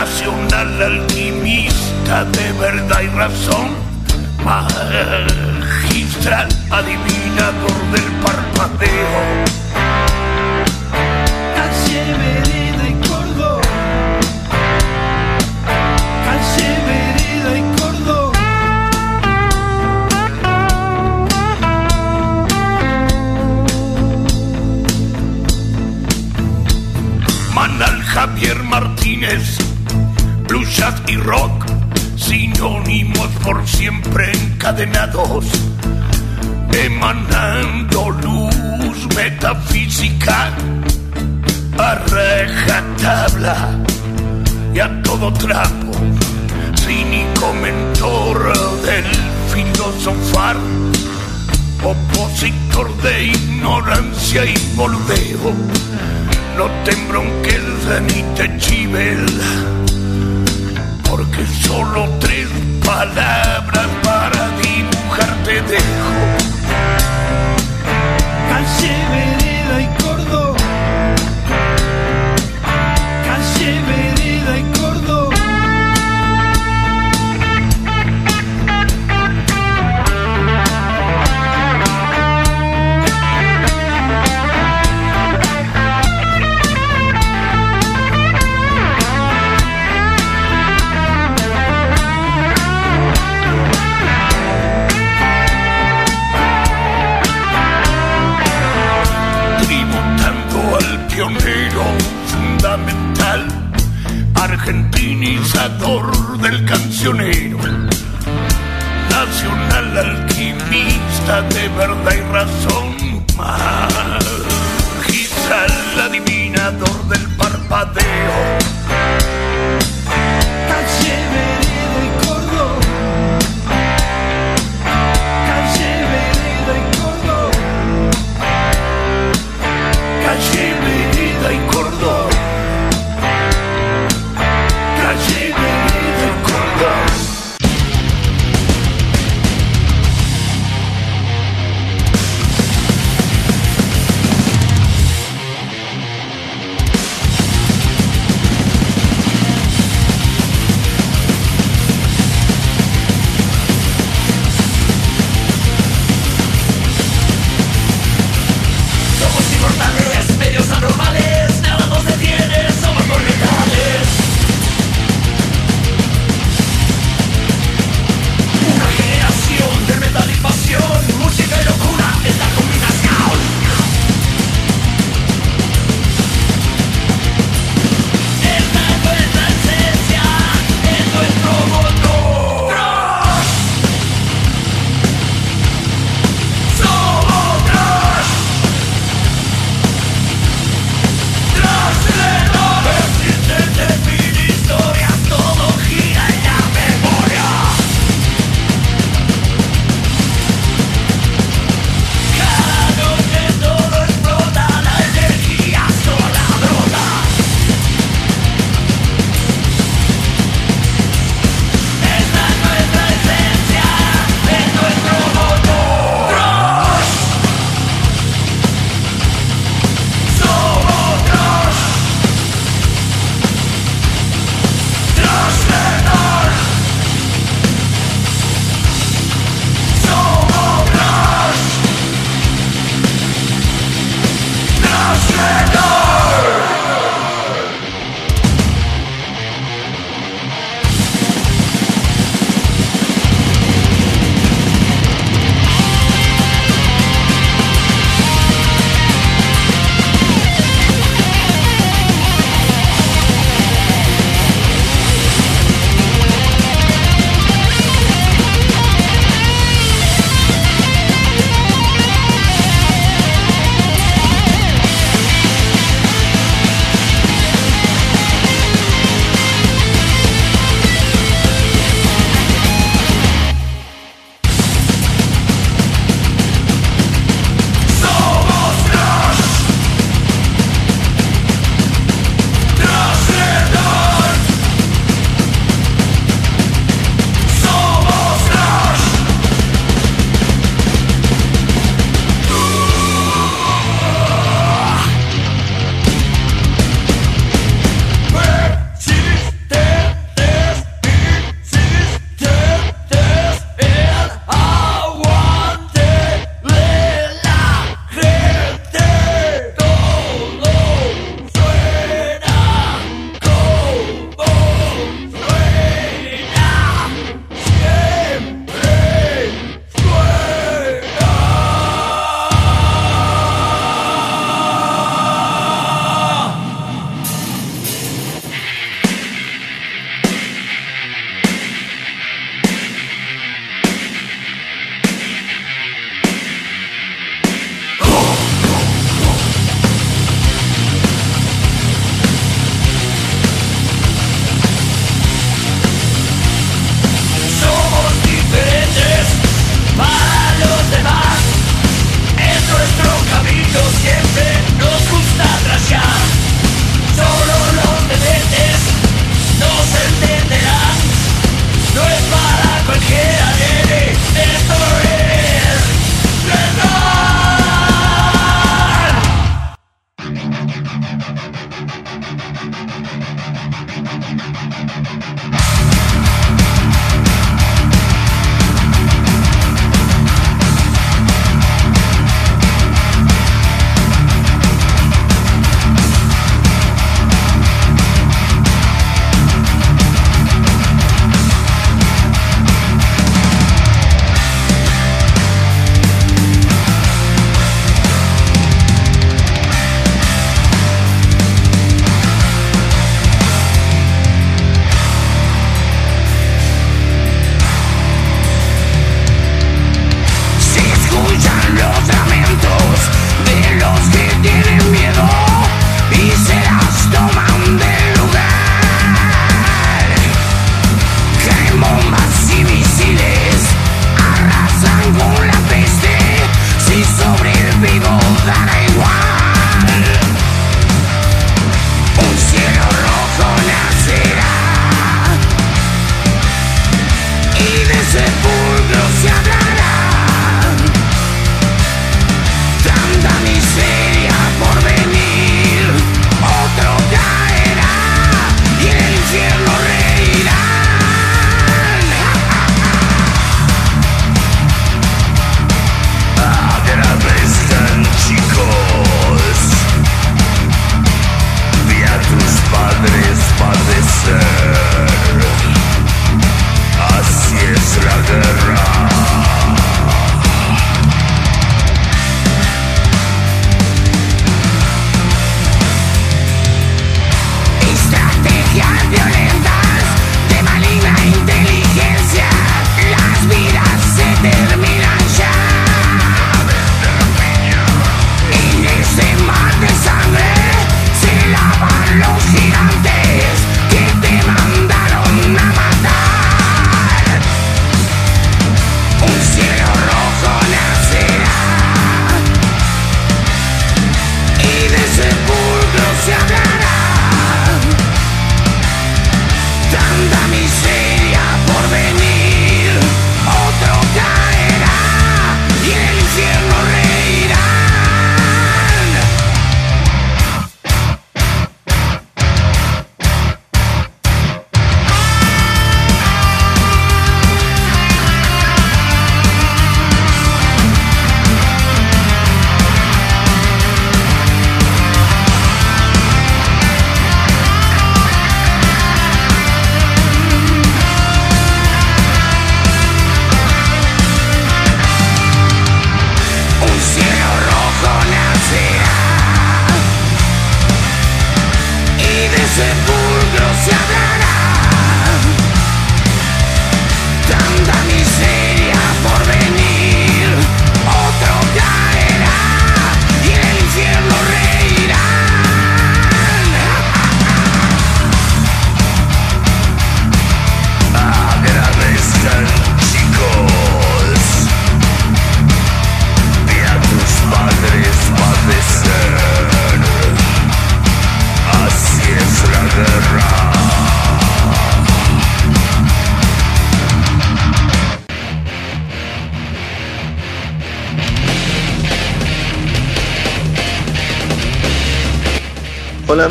[0.00, 3.68] nacional alquimista de verdad y razón,
[4.44, 9.48] magistral adivinador del parpadeo.
[28.18, 29.58] Javier Martínez,
[30.68, 31.64] jazz y rock,
[32.16, 35.46] sinónimos por siempre encadenados,
[36.72, 40.52] emanando luz metafísica
[41.78, 43.78] a rajatabla
[44.74, 45.92] y a todo trapo,
[46.76, 49.04] cínico mentor del
[49.52, 50.56] filosofar,
[51.82, 55.54] opositor de ignorancia y moldeo
[56.58, 57.62] no te embronques
[58.02, 59.77] ni te porque
[61.46, 62.48] solo tres
[62.84, 66.48] palabras para dibujar te dejo.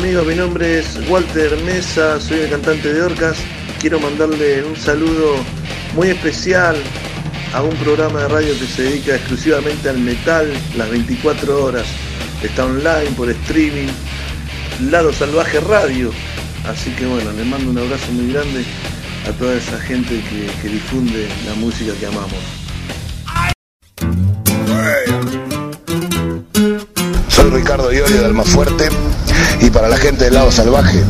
[0.08, 3.36] Amigos, mi nombre es Walter Mesa, soy el cantante de Orcas.
[3.78, 5.36] Quiero mandarle un saludo
[5.94, 6.76] muy especial
[7.52, 11.86] a un programa de radio que se dedica exclusivamente al metal las 24 horas.
[12.42, 13.88] Está online por streaming,
[14.90, 16.10] Lado Salvaje Radio.
[16.66, 18.64] Así que bueno, les mando un abrazo muy grande
[19.28, 20.22] a toda esa gente
[20.62, 22.32] que, difunde la música que amamos.
[27.28, 28.88] Soy Ricardo Iorio de Almafuerte
[29.60, 31.02] y para la gente del lado salvaje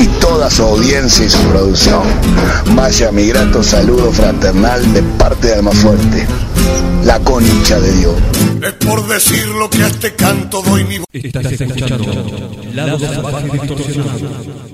[0.00, 2.02] y toda su audiencia y su producción,
[2.74, 6.26] vaya mi grato saludo fraternal de parte de Almafuerte.
[7.04, 8.14] La concha de Dios.
[8.62, 11.06] Es por decir lo que a este canto doy mi voz.
[11.12, 14.64] Estás escuchando Lado Salvaje Distorsionado.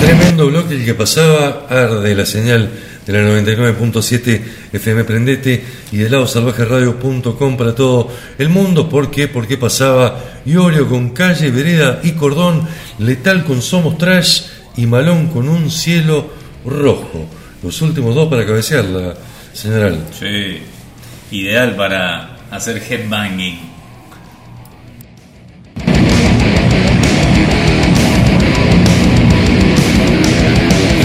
[0.00, 2.68] Tremendo bloque el que pasaba, arde la señal
[3.06, 5.62] de la 99.7 FM Prendete
[5.92, 8.88] y de lado salvajeradio.com para todo el mundo.
[8.88, 9.28] ¿Por qué?
[9.28, 12.66] Porque pasaba Iorio con calle, vereda y cordón,
[12.98, 14.42] letal con Somos Trash
[14.76, 16.30] y Malón con un cielo
[16.64, 17.26] rojo.
[17.62, 19.14] Los últimos dos para cabecearla,
[19.52, 20.04] señoral.
[20.18, 20.58] Sí,
[21.30, 23.73] ideal para hacer headbanging.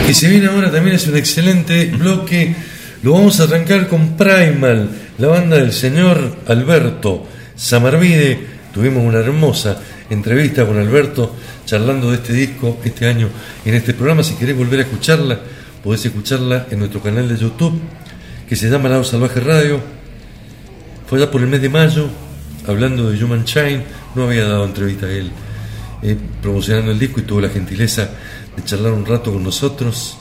[0.09, 2.55] Que se viene ahora también es un excelente bloque.
[3.03, 8.39] Lo vamos a arrancar con Primal, la banda del señor Alberto Samarvide.
[8.73, 9.79] Tuvimos una hermosa
[10.09, 13.29] entrevista con Alberto charlando de este disco este año
[13.63, 14.23] en este programa.
[14.23, 15.39] Si querés volver a escucharla,
[15.83, 17.79] podés escucharla en nuestro canal de YouTube
[18.47, 19.79] que se llama Lado Salvaje Radio.
[21.05, 22.09] Fue allá por el mes de mayo,
[22.65, 23.83] hablando de Human Shine.
[24.15, 25.29] No había dado entrevista a él
[26.01, 28.09] eh, promocionando el disco y tuvo la gentileza
[28.59, 30.17] de charlar un rato con nosotros.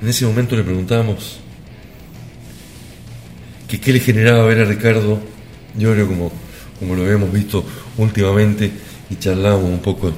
[0.00, 1.40] En ese momento le preguntábamos
[3.68, 5.20] que qué le generaba ver a Ricardo
[5.76, 6.32] Llorio como,
[6.78, 7.64] como lo habíamos visto
[7.98, 8.70] últimamente
[9.10, 10.12] y charlábamos un poco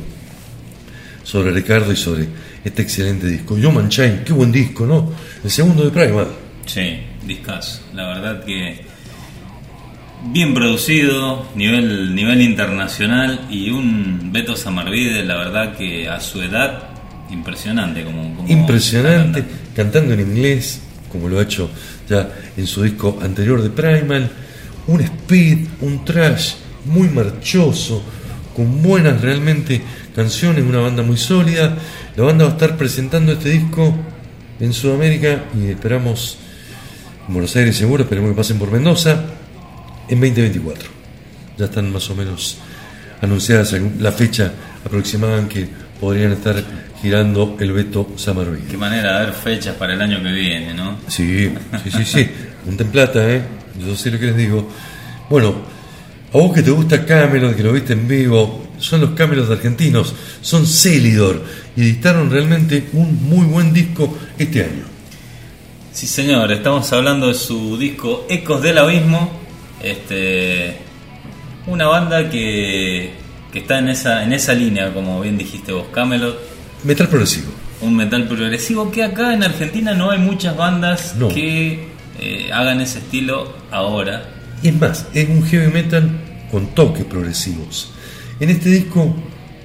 [1.24, 2.28] sobre Ricardo y sobre
[2.64, 3.58] este excelente disco.
[3.58, 5.12] Yo Chain, qué buen disco, ¿no?
[5.42, 6.28] El segundo de Primal.
[6.64, 7.82] Sí, discazo.
[7.92, 8.84] La verdad que
[10.26, 16.91] bien producido, nivel, nivel internacional y un Beto Samarvide, la verdad que a su edad,
[17.30, 18.04] impresionante.
[18.04, 19.44] Como, como Impresionante,
[19.74, 20.80] cantando en inglés,
[21.10, 21.70] como lo ha hecho
[22.08, 24.30] ya en su disco anterior de Primal.
[24.86, 26.54] Un speed, un trash
[26.86, 28.02] muy marchoso,
[28.54, 29.80] con buenas realmente
[30.14, 31.76] canciones, una banda muy sólida.
[32.16, 33.94] La banda va a estar presentando este disco
[34.60, 36.38] en Sudamérica y esperamos
[37.26, 39.12] en Buenos Aires seguro, esperemos que pasen por Mendoza
[40.08, 40.88] en 2024.
[41.58, 42.58] Ya están más o menos
[43.20, 44.52] anunciadas la fecha
[44.84, 45.68] aproximada en que
[46.02, 46.60] podrían estar
[47.00, 48.66] girando el Beto Samarvide.
[48.68, 50.98] Qué manera de dar fechas para el año que viene, ¿no?
[51.06, 51.48] Sí,
[51.84, 52.30] sí, sí, sí.
[52.66, 53.40] Un templata, ¿eh?
[53.78, 54.68] Yo sé lo que les digo.
[55.30, 55.54] Bueno,
[56.34, 60.12] a vos que te gusta Camelot, que lo viste en vivo, son los Camelot argentinos,
[60.40, 61.44] son Celidor
[61.76, 64.84] y editaron realmente un muy buen disco este año.
[65.92, 69.30] Sí, señor, estamos hablando de su disco Ecos del Abismo.
[69.80, 70.78] Este,
[71.68, 73.21] una banda que,
[73.52, 76.38] que está en esa, en esa línea, como bien dijiste vos, Camelot.
[76.84, 77.52] Metal progresivo.
[77.80, 81.28] Un metal progresivo que acá en Argentina no hay muchas bandas No.
[81.28, 81.88] que
[82.20, 84.28] eh, hagan ese estilo ahora.
[84.62, 86.10] Y es más, es un heavy metal
[86.50, 87.92] con toques progresivos.
[88.40, 89.14] En este disco,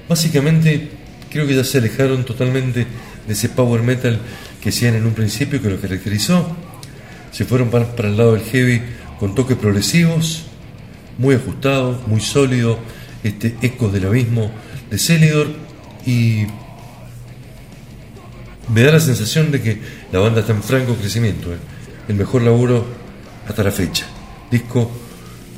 [0.08, 0.90] básicamente,
[1.30, 2.86] creo que ya se alejaron totalmente
[3.26, 4.18] de ese power metal
[4.60, 6.56] que hacían en un principio, que lo caracterizó.
[7.30, 8.82] Se fueron para, para el lado del heavy
[9.20, 10.44] con toques progresivos,
[11.18, 12.78] muy ajustados, muy sólido,
[13.22, 14.50] este Ecos del Abismo
[14.90, 15.48] de Celidor
[16.06, 16.46] y
[18.72, 19.80] me da la sensación de que
[20.12, 21.58] la banda está en franco crecimiento, ¿eh?
[22.08, 22.86] el mejor laburo
[23.46, 24.06] hasta la fecha.
[24.50, 24.90] Disco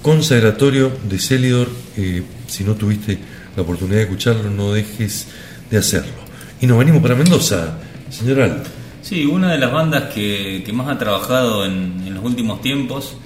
[0.02, 3.18] consagratorio de Celidor, eh, si no tuviste
[3.56, 5.26] la oportunidad de escucharlo, no dejes
[5.70, 6.12] de hacerlo.
[6.60, 7.78] Y nos venimos para Mendoza,
[8.10, 8.62] señor Al.
[9.02, 13.16] Sí, una de las bandas que, que más ha trabajado en, en los últimos tiempos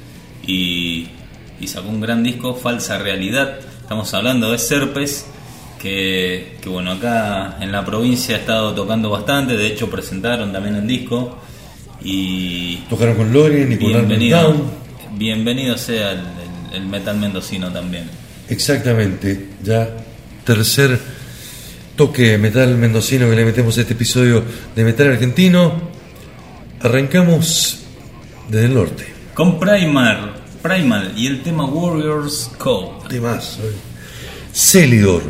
[0.47, 1.09] y,
[1.61, 3.59] y sacó un gran disco, Falsa Realidad.
[3.95, 5.25] Estamos hablando de Serpes,
[5.81, 10.75] que, que bueno, acá en la provincia ha estado tocando bastante, de hecho presentaron también
[10.75, 11.39] el disco.
[12.03, 14.63] Y Tocaron con Loren y con bienvenido, Down.
[15.17, 18.11] bienvenido sea el, el- el metal mendocino también.
[18.49, 19.89] Exactamente, ya
[20.45, 20.99] tercer
[21.95, 24.43] toque metal mendocino que le metemos a este episodio
[24.75, 25.73] de Metal Argentino.
[26.81, 27.79] Arrancamos
[28.49, 29.07] desde el norte.
[29.35, 30.33] Con Primal,
[30.65, 33.07] Primal y el tema Warriors Code.
[33.11, 33.59] Temas.
[34.51, 35.21] Celidor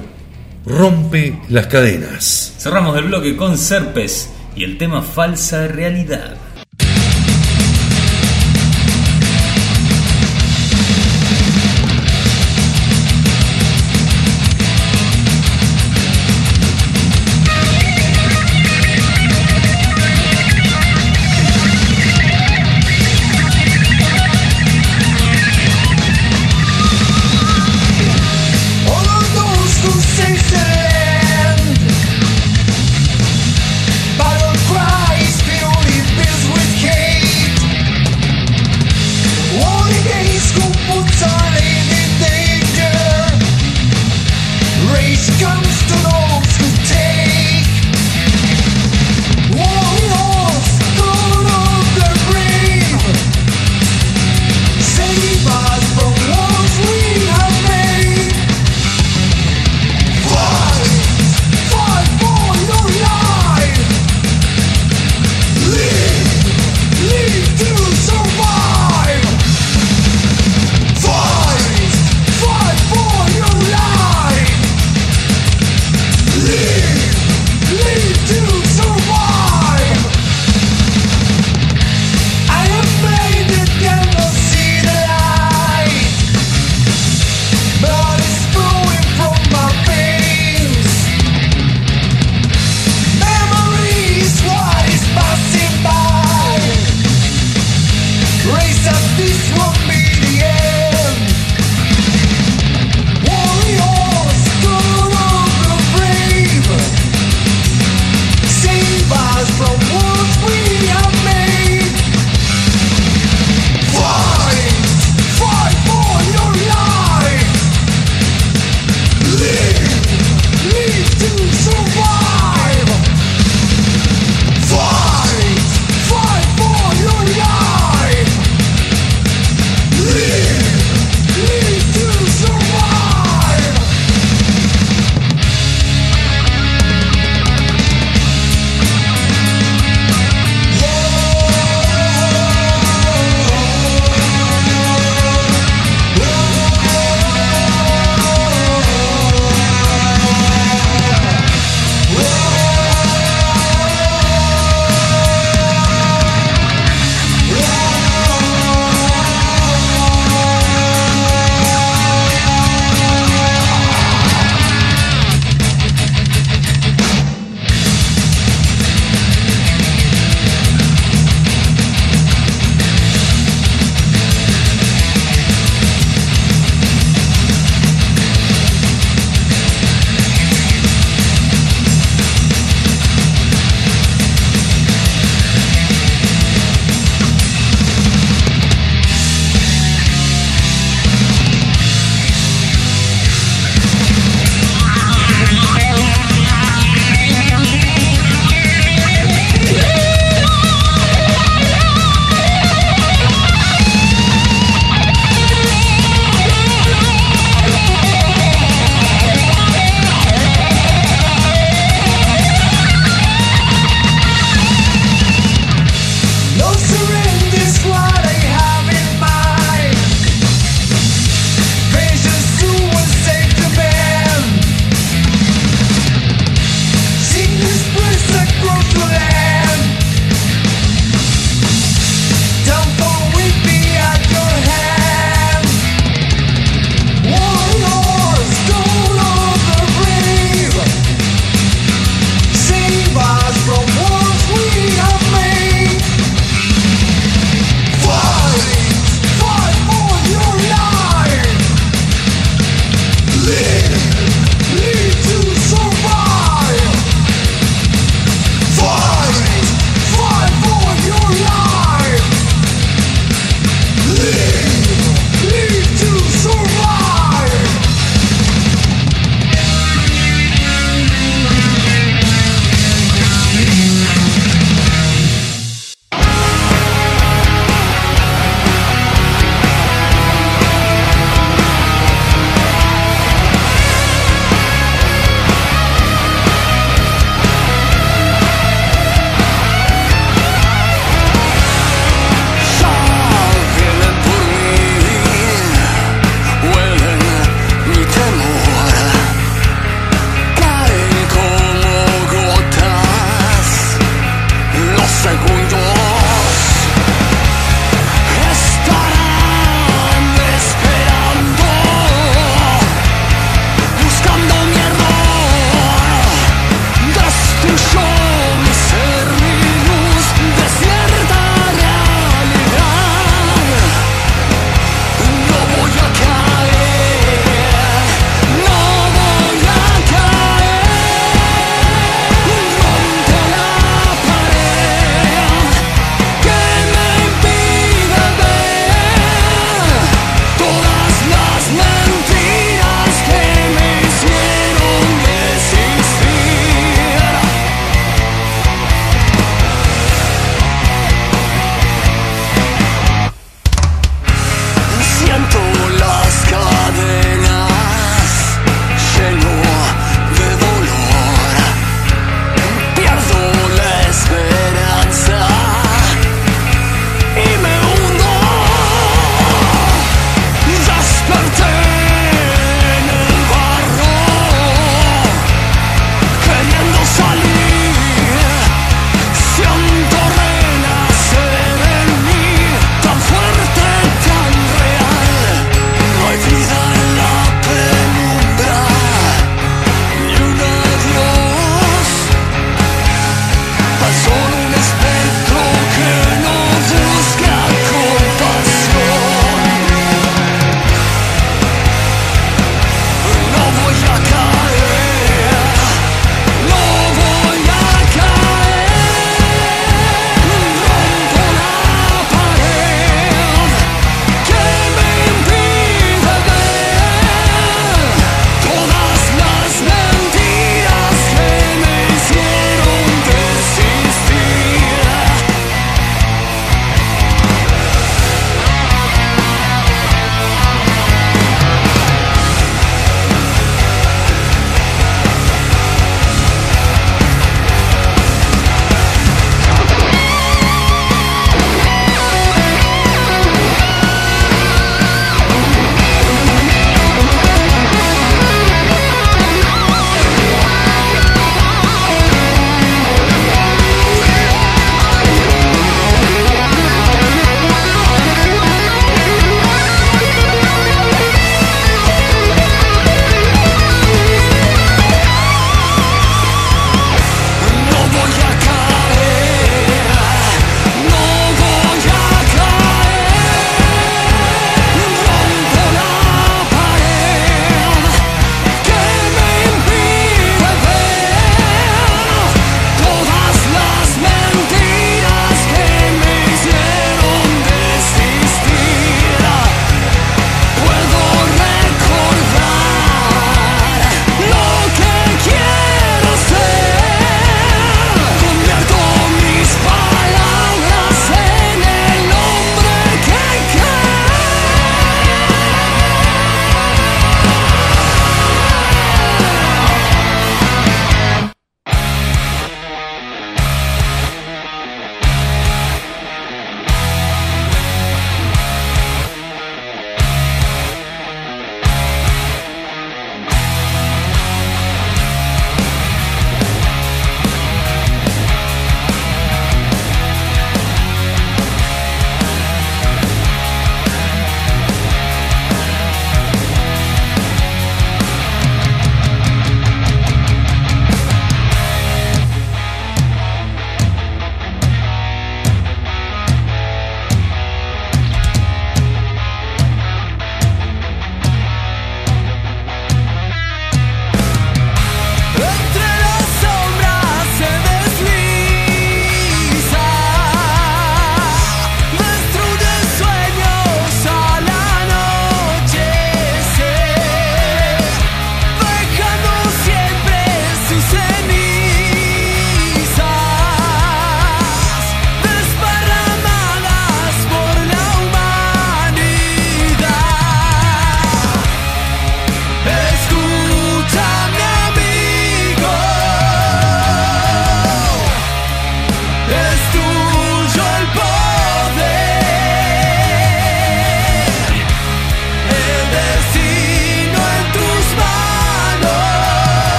[0.65, 2.55] rompe las cadenas.
[2.57, 6.37] Cerramos el bloque con Serpes y el tema Falsa Realidad.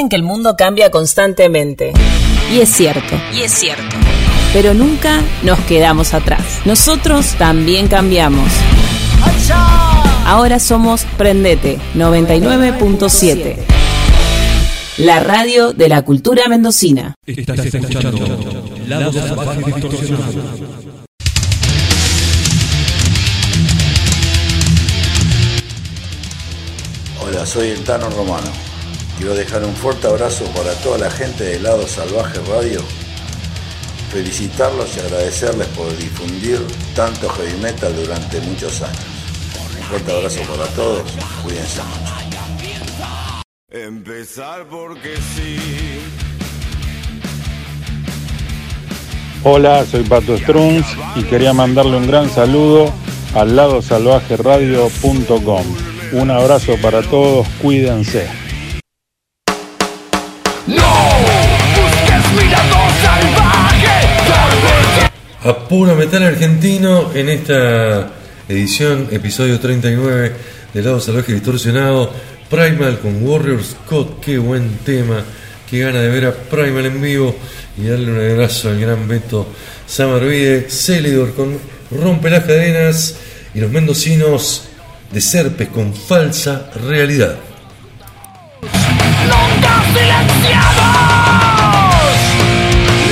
[0.00, 1.92] Dicen que el mundo cambia constantemente.
[2.50, 3.20] Y es cierto.
[3.34, 3.96] Y es cierto.
[4.54, 6.40] Pero nunca nos quedamos atrás.
[6.64, 8.50] Nosotros también cambiamos.
[10.24, 13.56] Ahora somos Prendete 99.7.
[14.96, 17.14] La radio de la cultura mendocina.
[17.26, 18.38] Estás escuchando
[18.88, 20.42] Lado Salvaje Distorsionado.
[27.22, 28.69] Hola, soy el Tano Romano.
[29.20, 32.80] Quiero dejar un fuerte abrazo para toda la gente de Lado Salvaje Radio.
[34.10, 36.58] Felicitarlos y agradecerles por difundir
[36.96, 39.04] tanto heavy metal durante muchos años.
[39.76, 41.02] Un fuerte abrazo para todos.
[41.42, 42.14] Cuídense mucho.
[43.68, 45.58] Empezar porque sí.
[49.44, 50.86] Hola, soy Pato Strunz
[51.16, 52.90] y quería mandarle un gran saludo
[53.34, 55.66] al lado radio.com.
[56.12, 58.49] Un abrazo para todos, cuídense.
[65.42, 68.10] A puro metal argentino en esta
[68.46, 70.32] edición, episodio 39
[70.74, 72.12] de Lado Salvaje Distorsionado.
[72.50, 75.24] Primal con Warrior Scott, qué buen tema.
[75.68, 77.34] Qué gana de ver a Primal en vivo
[77.78, 79.46] y darle un abrazo al gran Beto
[79.86, 80.68] Samarvide.
[80.68, 81.58] Celidor con
[81.90, 83.14] Rompe las Cadenas
[83.54, 84.64] y los mendocinos
[85.10, 87.36] de Serpes con Falsa Realidad.
[88.60, 90.76] Nunca silenciados,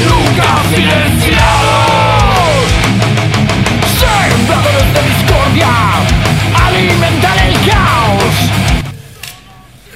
[0.05, 1.08] nunca.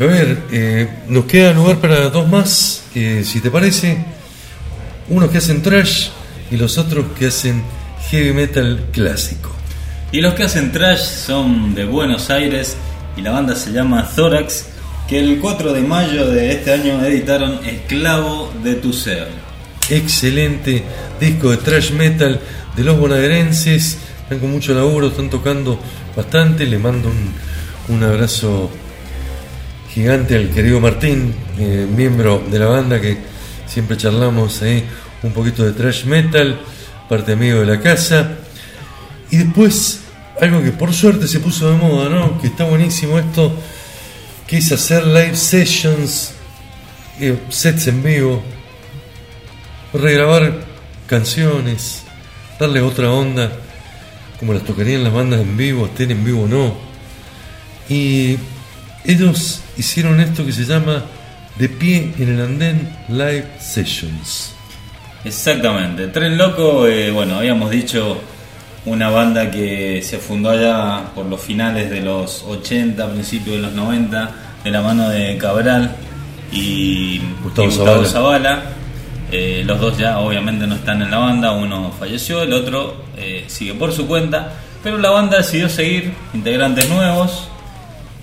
[0.03, 4.05] Javier, eh, nos queda lugar para dos más, eh, si te parece.
[5.09, 6.09] Unos que hacen trash
[6.51, 7.63] y los otros que hacen
[8.11, 9.53] heavy metal clásico.
[10.11, 12.77] Y los que hacen trash son de Buenos Aires
[13.17, 14.67] y la banda se llama Thorax,
[15.07, 19.29] que el 4 de mayo de este año editaron Esclavo de tu Ser.
[19.89, 20.83] Excelente
[21.21, 22.41] disco de trash metal
[22.75, 23.99] de los bonaerenses.
[24.25, 25.79] Están con mucho laburo, están tocando
[26.17, 26.67] bastante.
[26.67, 28.69] Le mando un, un abrazo
[29.93, 33.19] gigante al querido Martín, eh, miembro de la banda que
[33.67, 34.85] siempre charlamos ahí
[35.23, 36.59] un poquito de trash metal,
[37.09, 38.39] parte amigo de la casa.
[39.31, 40.01] Y después,
[40.41, 42.41] algo que por suerte se puso de moda, ¿no?
[42.41, 43.55] Que está buenísimo esto,
[44.47, 46.33] que es hacer live sessions,
[47.21, 48.43] eh, sets en vivo,
[49.93, 50.65] regrabar
[51.07, 52.03] canciones,
[52.59, 53.53] darle otra onda,
[54.41, 56.75] como las tocarían las bandas en vivo, estén en vivo o no.
[57.89, 58.39] Y
[59.05, 61.03] ellos hicieron esto que se llama
[61.59, 64.55] De pie en el andén live sessions.
[65.25, 66.09] Exactamente.
[66.09, 68.21] Tren Loco, eh, bueno, habíamos dicho
[68.85, 73.73] una banda que se fundó allá por los finales de los 80, principios de los
[73.73, 74.31] 90,
[74.65, 75.95] de la mano de Cabral
[76.51, 78.09] y Gustavo y Gustavo Zavala.
[78.09, 78.63] Zavala.
[79.31, 83.45] Eh, los dos ya obviamente no están en la banda, uno falleció, el otro eh,
[83.47, 84.53] sigue por su cuenta,
[84.83, 87.49] pero la banda decidió seguir, integrantes nuevos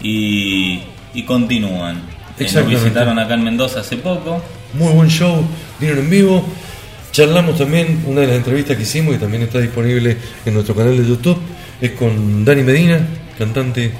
[0.01, 0.81] y,
[1.13, 2.01] y continúan.
[2.39, 4.41] Eh, nos visitaron acá en Mendoza hace poco.
[4.73, 5.43] Muy buen show,
[5.79, 6.45] vinieron en vivo.
[7.11, 10.15] Charlamos también, una de las entrevistas que hicimos, que también está disponible
[10.45, 11.39] en nuestro canal de YouTube,
[11.81, 13.05] es con Dani Medina,
[13.37, 13.91] cantante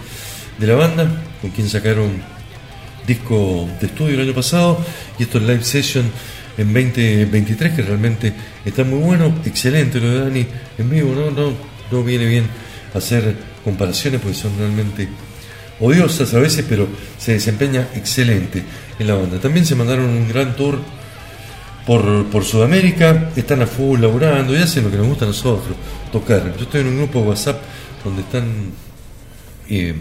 [0.58, 1.10] de la banda,
[1.42, 2.22] con quien sacaron
[3.08, 4.80] disco de estudio el año pasado,
[5.18, 6.06] y esto es live session
[6.58, 10.46] en 2023, que realmente está muy bueno, excelente lo de Dani
[10.78, 11.54] en vivo, no, no,
[11.92, 12.46] no viene bien
[12.94, 15.08] hacer comparaciones porque son realmente
[15.80, 16.88] odiosas a veces, pero
[17.18, 18.64] se desempeña excelente
[18.98, 19.40] en la banda.
[19.40, 20.80] También se mandaron un gran tour
[21.86, 25.76] por, por Sudamérica, están a full laburando y hacen lo que nos gusta a nosotros,
[26.12, 26.56] tocar.
[26.56, 27.62] Yo estoy en un grupo de WhatsApp
[28.04, 28.72] donde están
[29.70, 29.96] eh,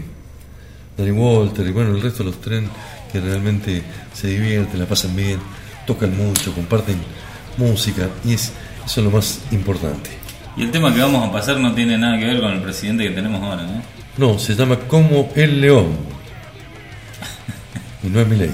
[0.97, 2.69] Danny Walter y bueno, el resto de los tren
[3.11, 3.81] que realmente
[4.13, 5.39] se divierten, la pasan bien,
[5.87, 6.97] tocan mucho, comparten
[7.57, 8.51] música y es,
[8.85, 10.11] eso es lo más importante.
[10.57, 13.03] Y el tema que vamos a pasar no tiene nada que ver con el presidente
[13.05, 13.98] que tenemos ahora, ¿no?
[14.19, 15.95] No, se llama Como el León.
[18.03, 18.51] Y no es mi ley.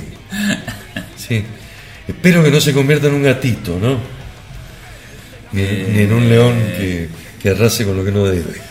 [1.18, 1.44] Sí.
[2.08, 3.98] Espero que no se convierta en un gatito, ¿no?
[5.52, 7.10] Ni, ni en un león que,
[7.42, 8.62] que arrase con lo que no debe.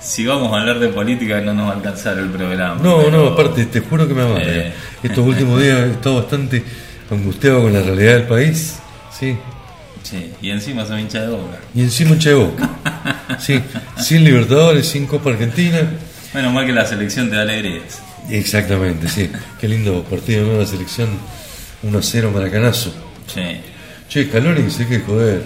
[0.00, 2.74] Si vamos a hablar de política no nos va a alcanzar el programa.
[2.82, 4.42] No, pero- no, aparte, te juro que me amarga.
[4.46, 4.72] Eh.
[5.02, 6.62] Estos últimos días he estado bastante
[7.10, 8.76] angustiado con la realidad del país.
[9.18, 9.36] Sí.
[10.02, 11.58] Sí, y encima se me hincha de boca.
[11.74, 12.70] Y encima un de boca.
[13.38, 13.58] Sí.
[13.98, 15.80] Sin Libertadores, sin Copa Argentina.
[16.34, 18.02] Menos mal que la selección te da alegrías.
[18.30, 19.30] Exactamente, sí.
[19.60, 21.08] Qué lindo partido de nueva selección.
[21.84, 22.92] 1-0 Maracanazo.
[23.26, 23.40] Sí.
[24.08, 25.42] Che, Scaloni se que joder.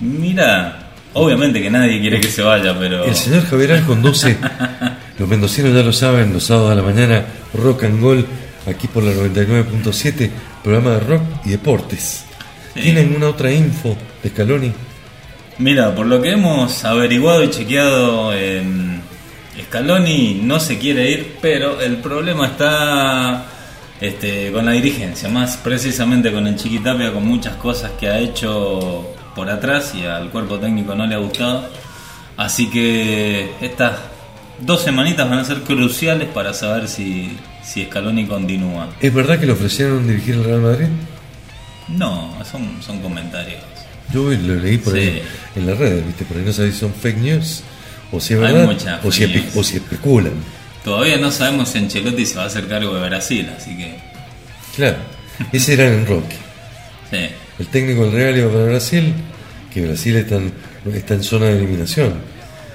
[0.00, 3.04] Mira, obviamente que nadie quiere que se vaya, pero.
[3.04, 4.36] El señor Javier con 12,
[5.18, 8.26] los mendocinos ya lo saben, los sábados a la mañana, rock and roll
[8.66, 10.30] aquí por la 99.7,
[10.62, 12.24] programa de rock y deportes.
[12.74, 14.72] ¿Tienen una otra info de Scaloni?
[15.58, 18.93] Mira, por lo que hemos averiguado y chequeado, en
[19.62, 23.46] Scaloni no se quiere ir, pero el problema está
[24.00, 29.14] este, con la dirigencia, más precisamente con el Chiquitapia, con muchas cosas que ha hecho
[29.34, 31.68] por atrás y al cuerpo técnico no le ha gustado.
[32.36, 33.98] Así que estas
[34.60, 38.88] dos semanitas van a ser cruciales para saber si, si Scaloni continúa.
[39.00, 40.88] ¿Es verdad que le ofrecieron dirigir el Real Madrid?
[41.88, 43.60] No, son, son comentarios.
[44.12, 44.98] Yo lo leí por Sí.
[45.00, 45.22] ahí
[45.56, 46.24] en las redes, ¿viste?
[46.24, 47.62] Por ahí no sabes si son fake news
[48.16, 48.68] o si es verdad
[49.02, 49.24] o si,
[49.54, 50.32] o especulan.
[50.84, 53.94] Todavía no sabemos si Ancelotti se va a hacer cargo de Brasil, así que
[54.76, 54.96] Claro,
[55.52, 56.36] ese era en Roque.
[57.10, 57.18] sí.
[57.58, 59.14] El técnico del Real iba para Brasil,
[59.72, 60.52] que Brasil está en,
[60.92, 62.14] está en zona de eliminación.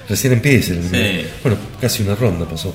[0.08, 0.82] Recién empieza el.
[0.82, 1.26] Sí.
[1.42, 2.74] Bueno, casi una ronda pasó.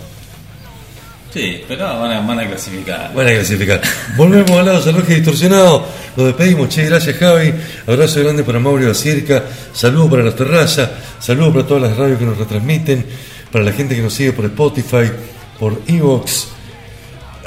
[1.35, 3.13] Sí, pero van a, van a clasificar.
[3.13, 3.81] Van a clasificar.
[4.15, 5.85] Volvemos al lado salvaje distorsionado.
[6.15, 6.69] Nos despedimos.
[6.69, 7.53] Che, gracias Javi.
[7.85, 9.43] Abrazo grande para Mauro Acirca.
[9.73, 10.89] Saludos para las terrazas.
[11.19, 13.05] Saludos para todas las radios que nos retransmiten.
[13.51, 15.11] Para la gente que nos sigue por Spotify,
[15.59, 16.47] por Evox.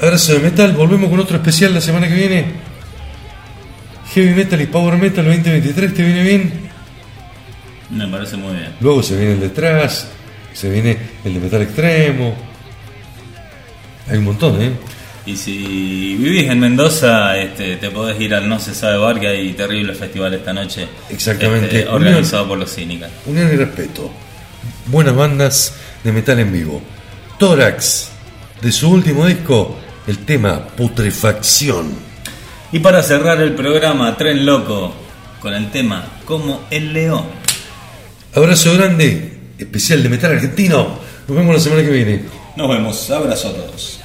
[0.03, 0.73] Abrazo de metal.
[0.75, 2.45] Volvemos con otro especial la semana que viene.
[4.13, 5.95] Heavy Metal y Power Metal 2023.
[5.95, 6.53] ¿Te viene bien?
[7.89, 8.69] Me parece muy bien.
[8.83, 10.09] Luego se viene el detrás.
[10.53, 10.95] Se viene
[11.25, 12.48] el de metal extremo.
[14.11, 14.73] Hay un montón, ¿eh?
[15.27, 19.29] Y si vivís en Mendoza, este, te podés ir al No Se Sabe Bar, que
[19.29, 20.89] hay terrible festival esta noche.
[21.11, 21.81] Exactamente.
[21.81, 23.11] este, organizado por los cínicas.
[23.27, 24.11] Unión y respeto.
[24.87, 26.81] Buenas bandas de metal en vivo.
[27.39, 28.09] Tórax,
[28.63, 31.93] de su último disco, el tema Putrefacción.
[32.73, 34.95] Y para cerrar el programa, Tren Loco,
[35.41, 37.25] con el tema Como el León.
[38.35, 40.99] Abrazo grande, especial de metal argentino.
[41.29, 42.38] Nos vemos la semana que viene.
[42.59, 43.09] Nos vemos.
[43.13, 44.01] Abrazo a todos.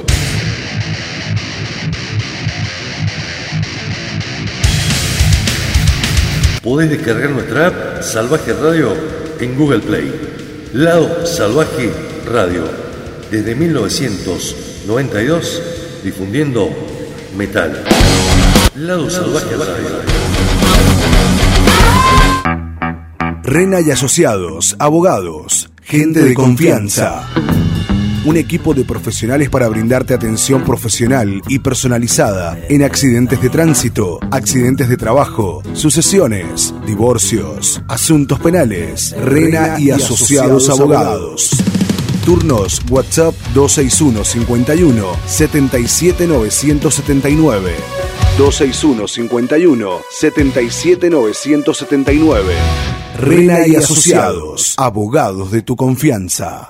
[6.65, 8.91] Podés descargar nuestra app Salvaje Radio
[9.39, 10.11] en Google Play.
[10.73, 11.91] Lado Salvaje
[12.27, 12.63] Radio.
[13.29, 15.61] Desde 1992
[16.03, 16.71] difundiendo
[17.37, 17.83] metal.
[18.75, 19.89] Lado Salvaje Radio.
[23.43, 27.29] Rena y Asociados, abogados, gente de confianza.
[28.25, 34.89] Un equipo de profesionales para brindarte atención profesional y personalizada en accidentes de tránsito, accidentes
[34.89, 39.15] de trabajo, sucesiones, divorcios, asuntos penales.
[39.21, 41.51] Rena y Asociados Abogados.
[42.25, 47.75] Turnos WhatsApp 261 51 77 979.
[48.39, 52.53] 261 51 77 979.
[53.19, 56.69] Rena y Asociados, abogados de tu confianza.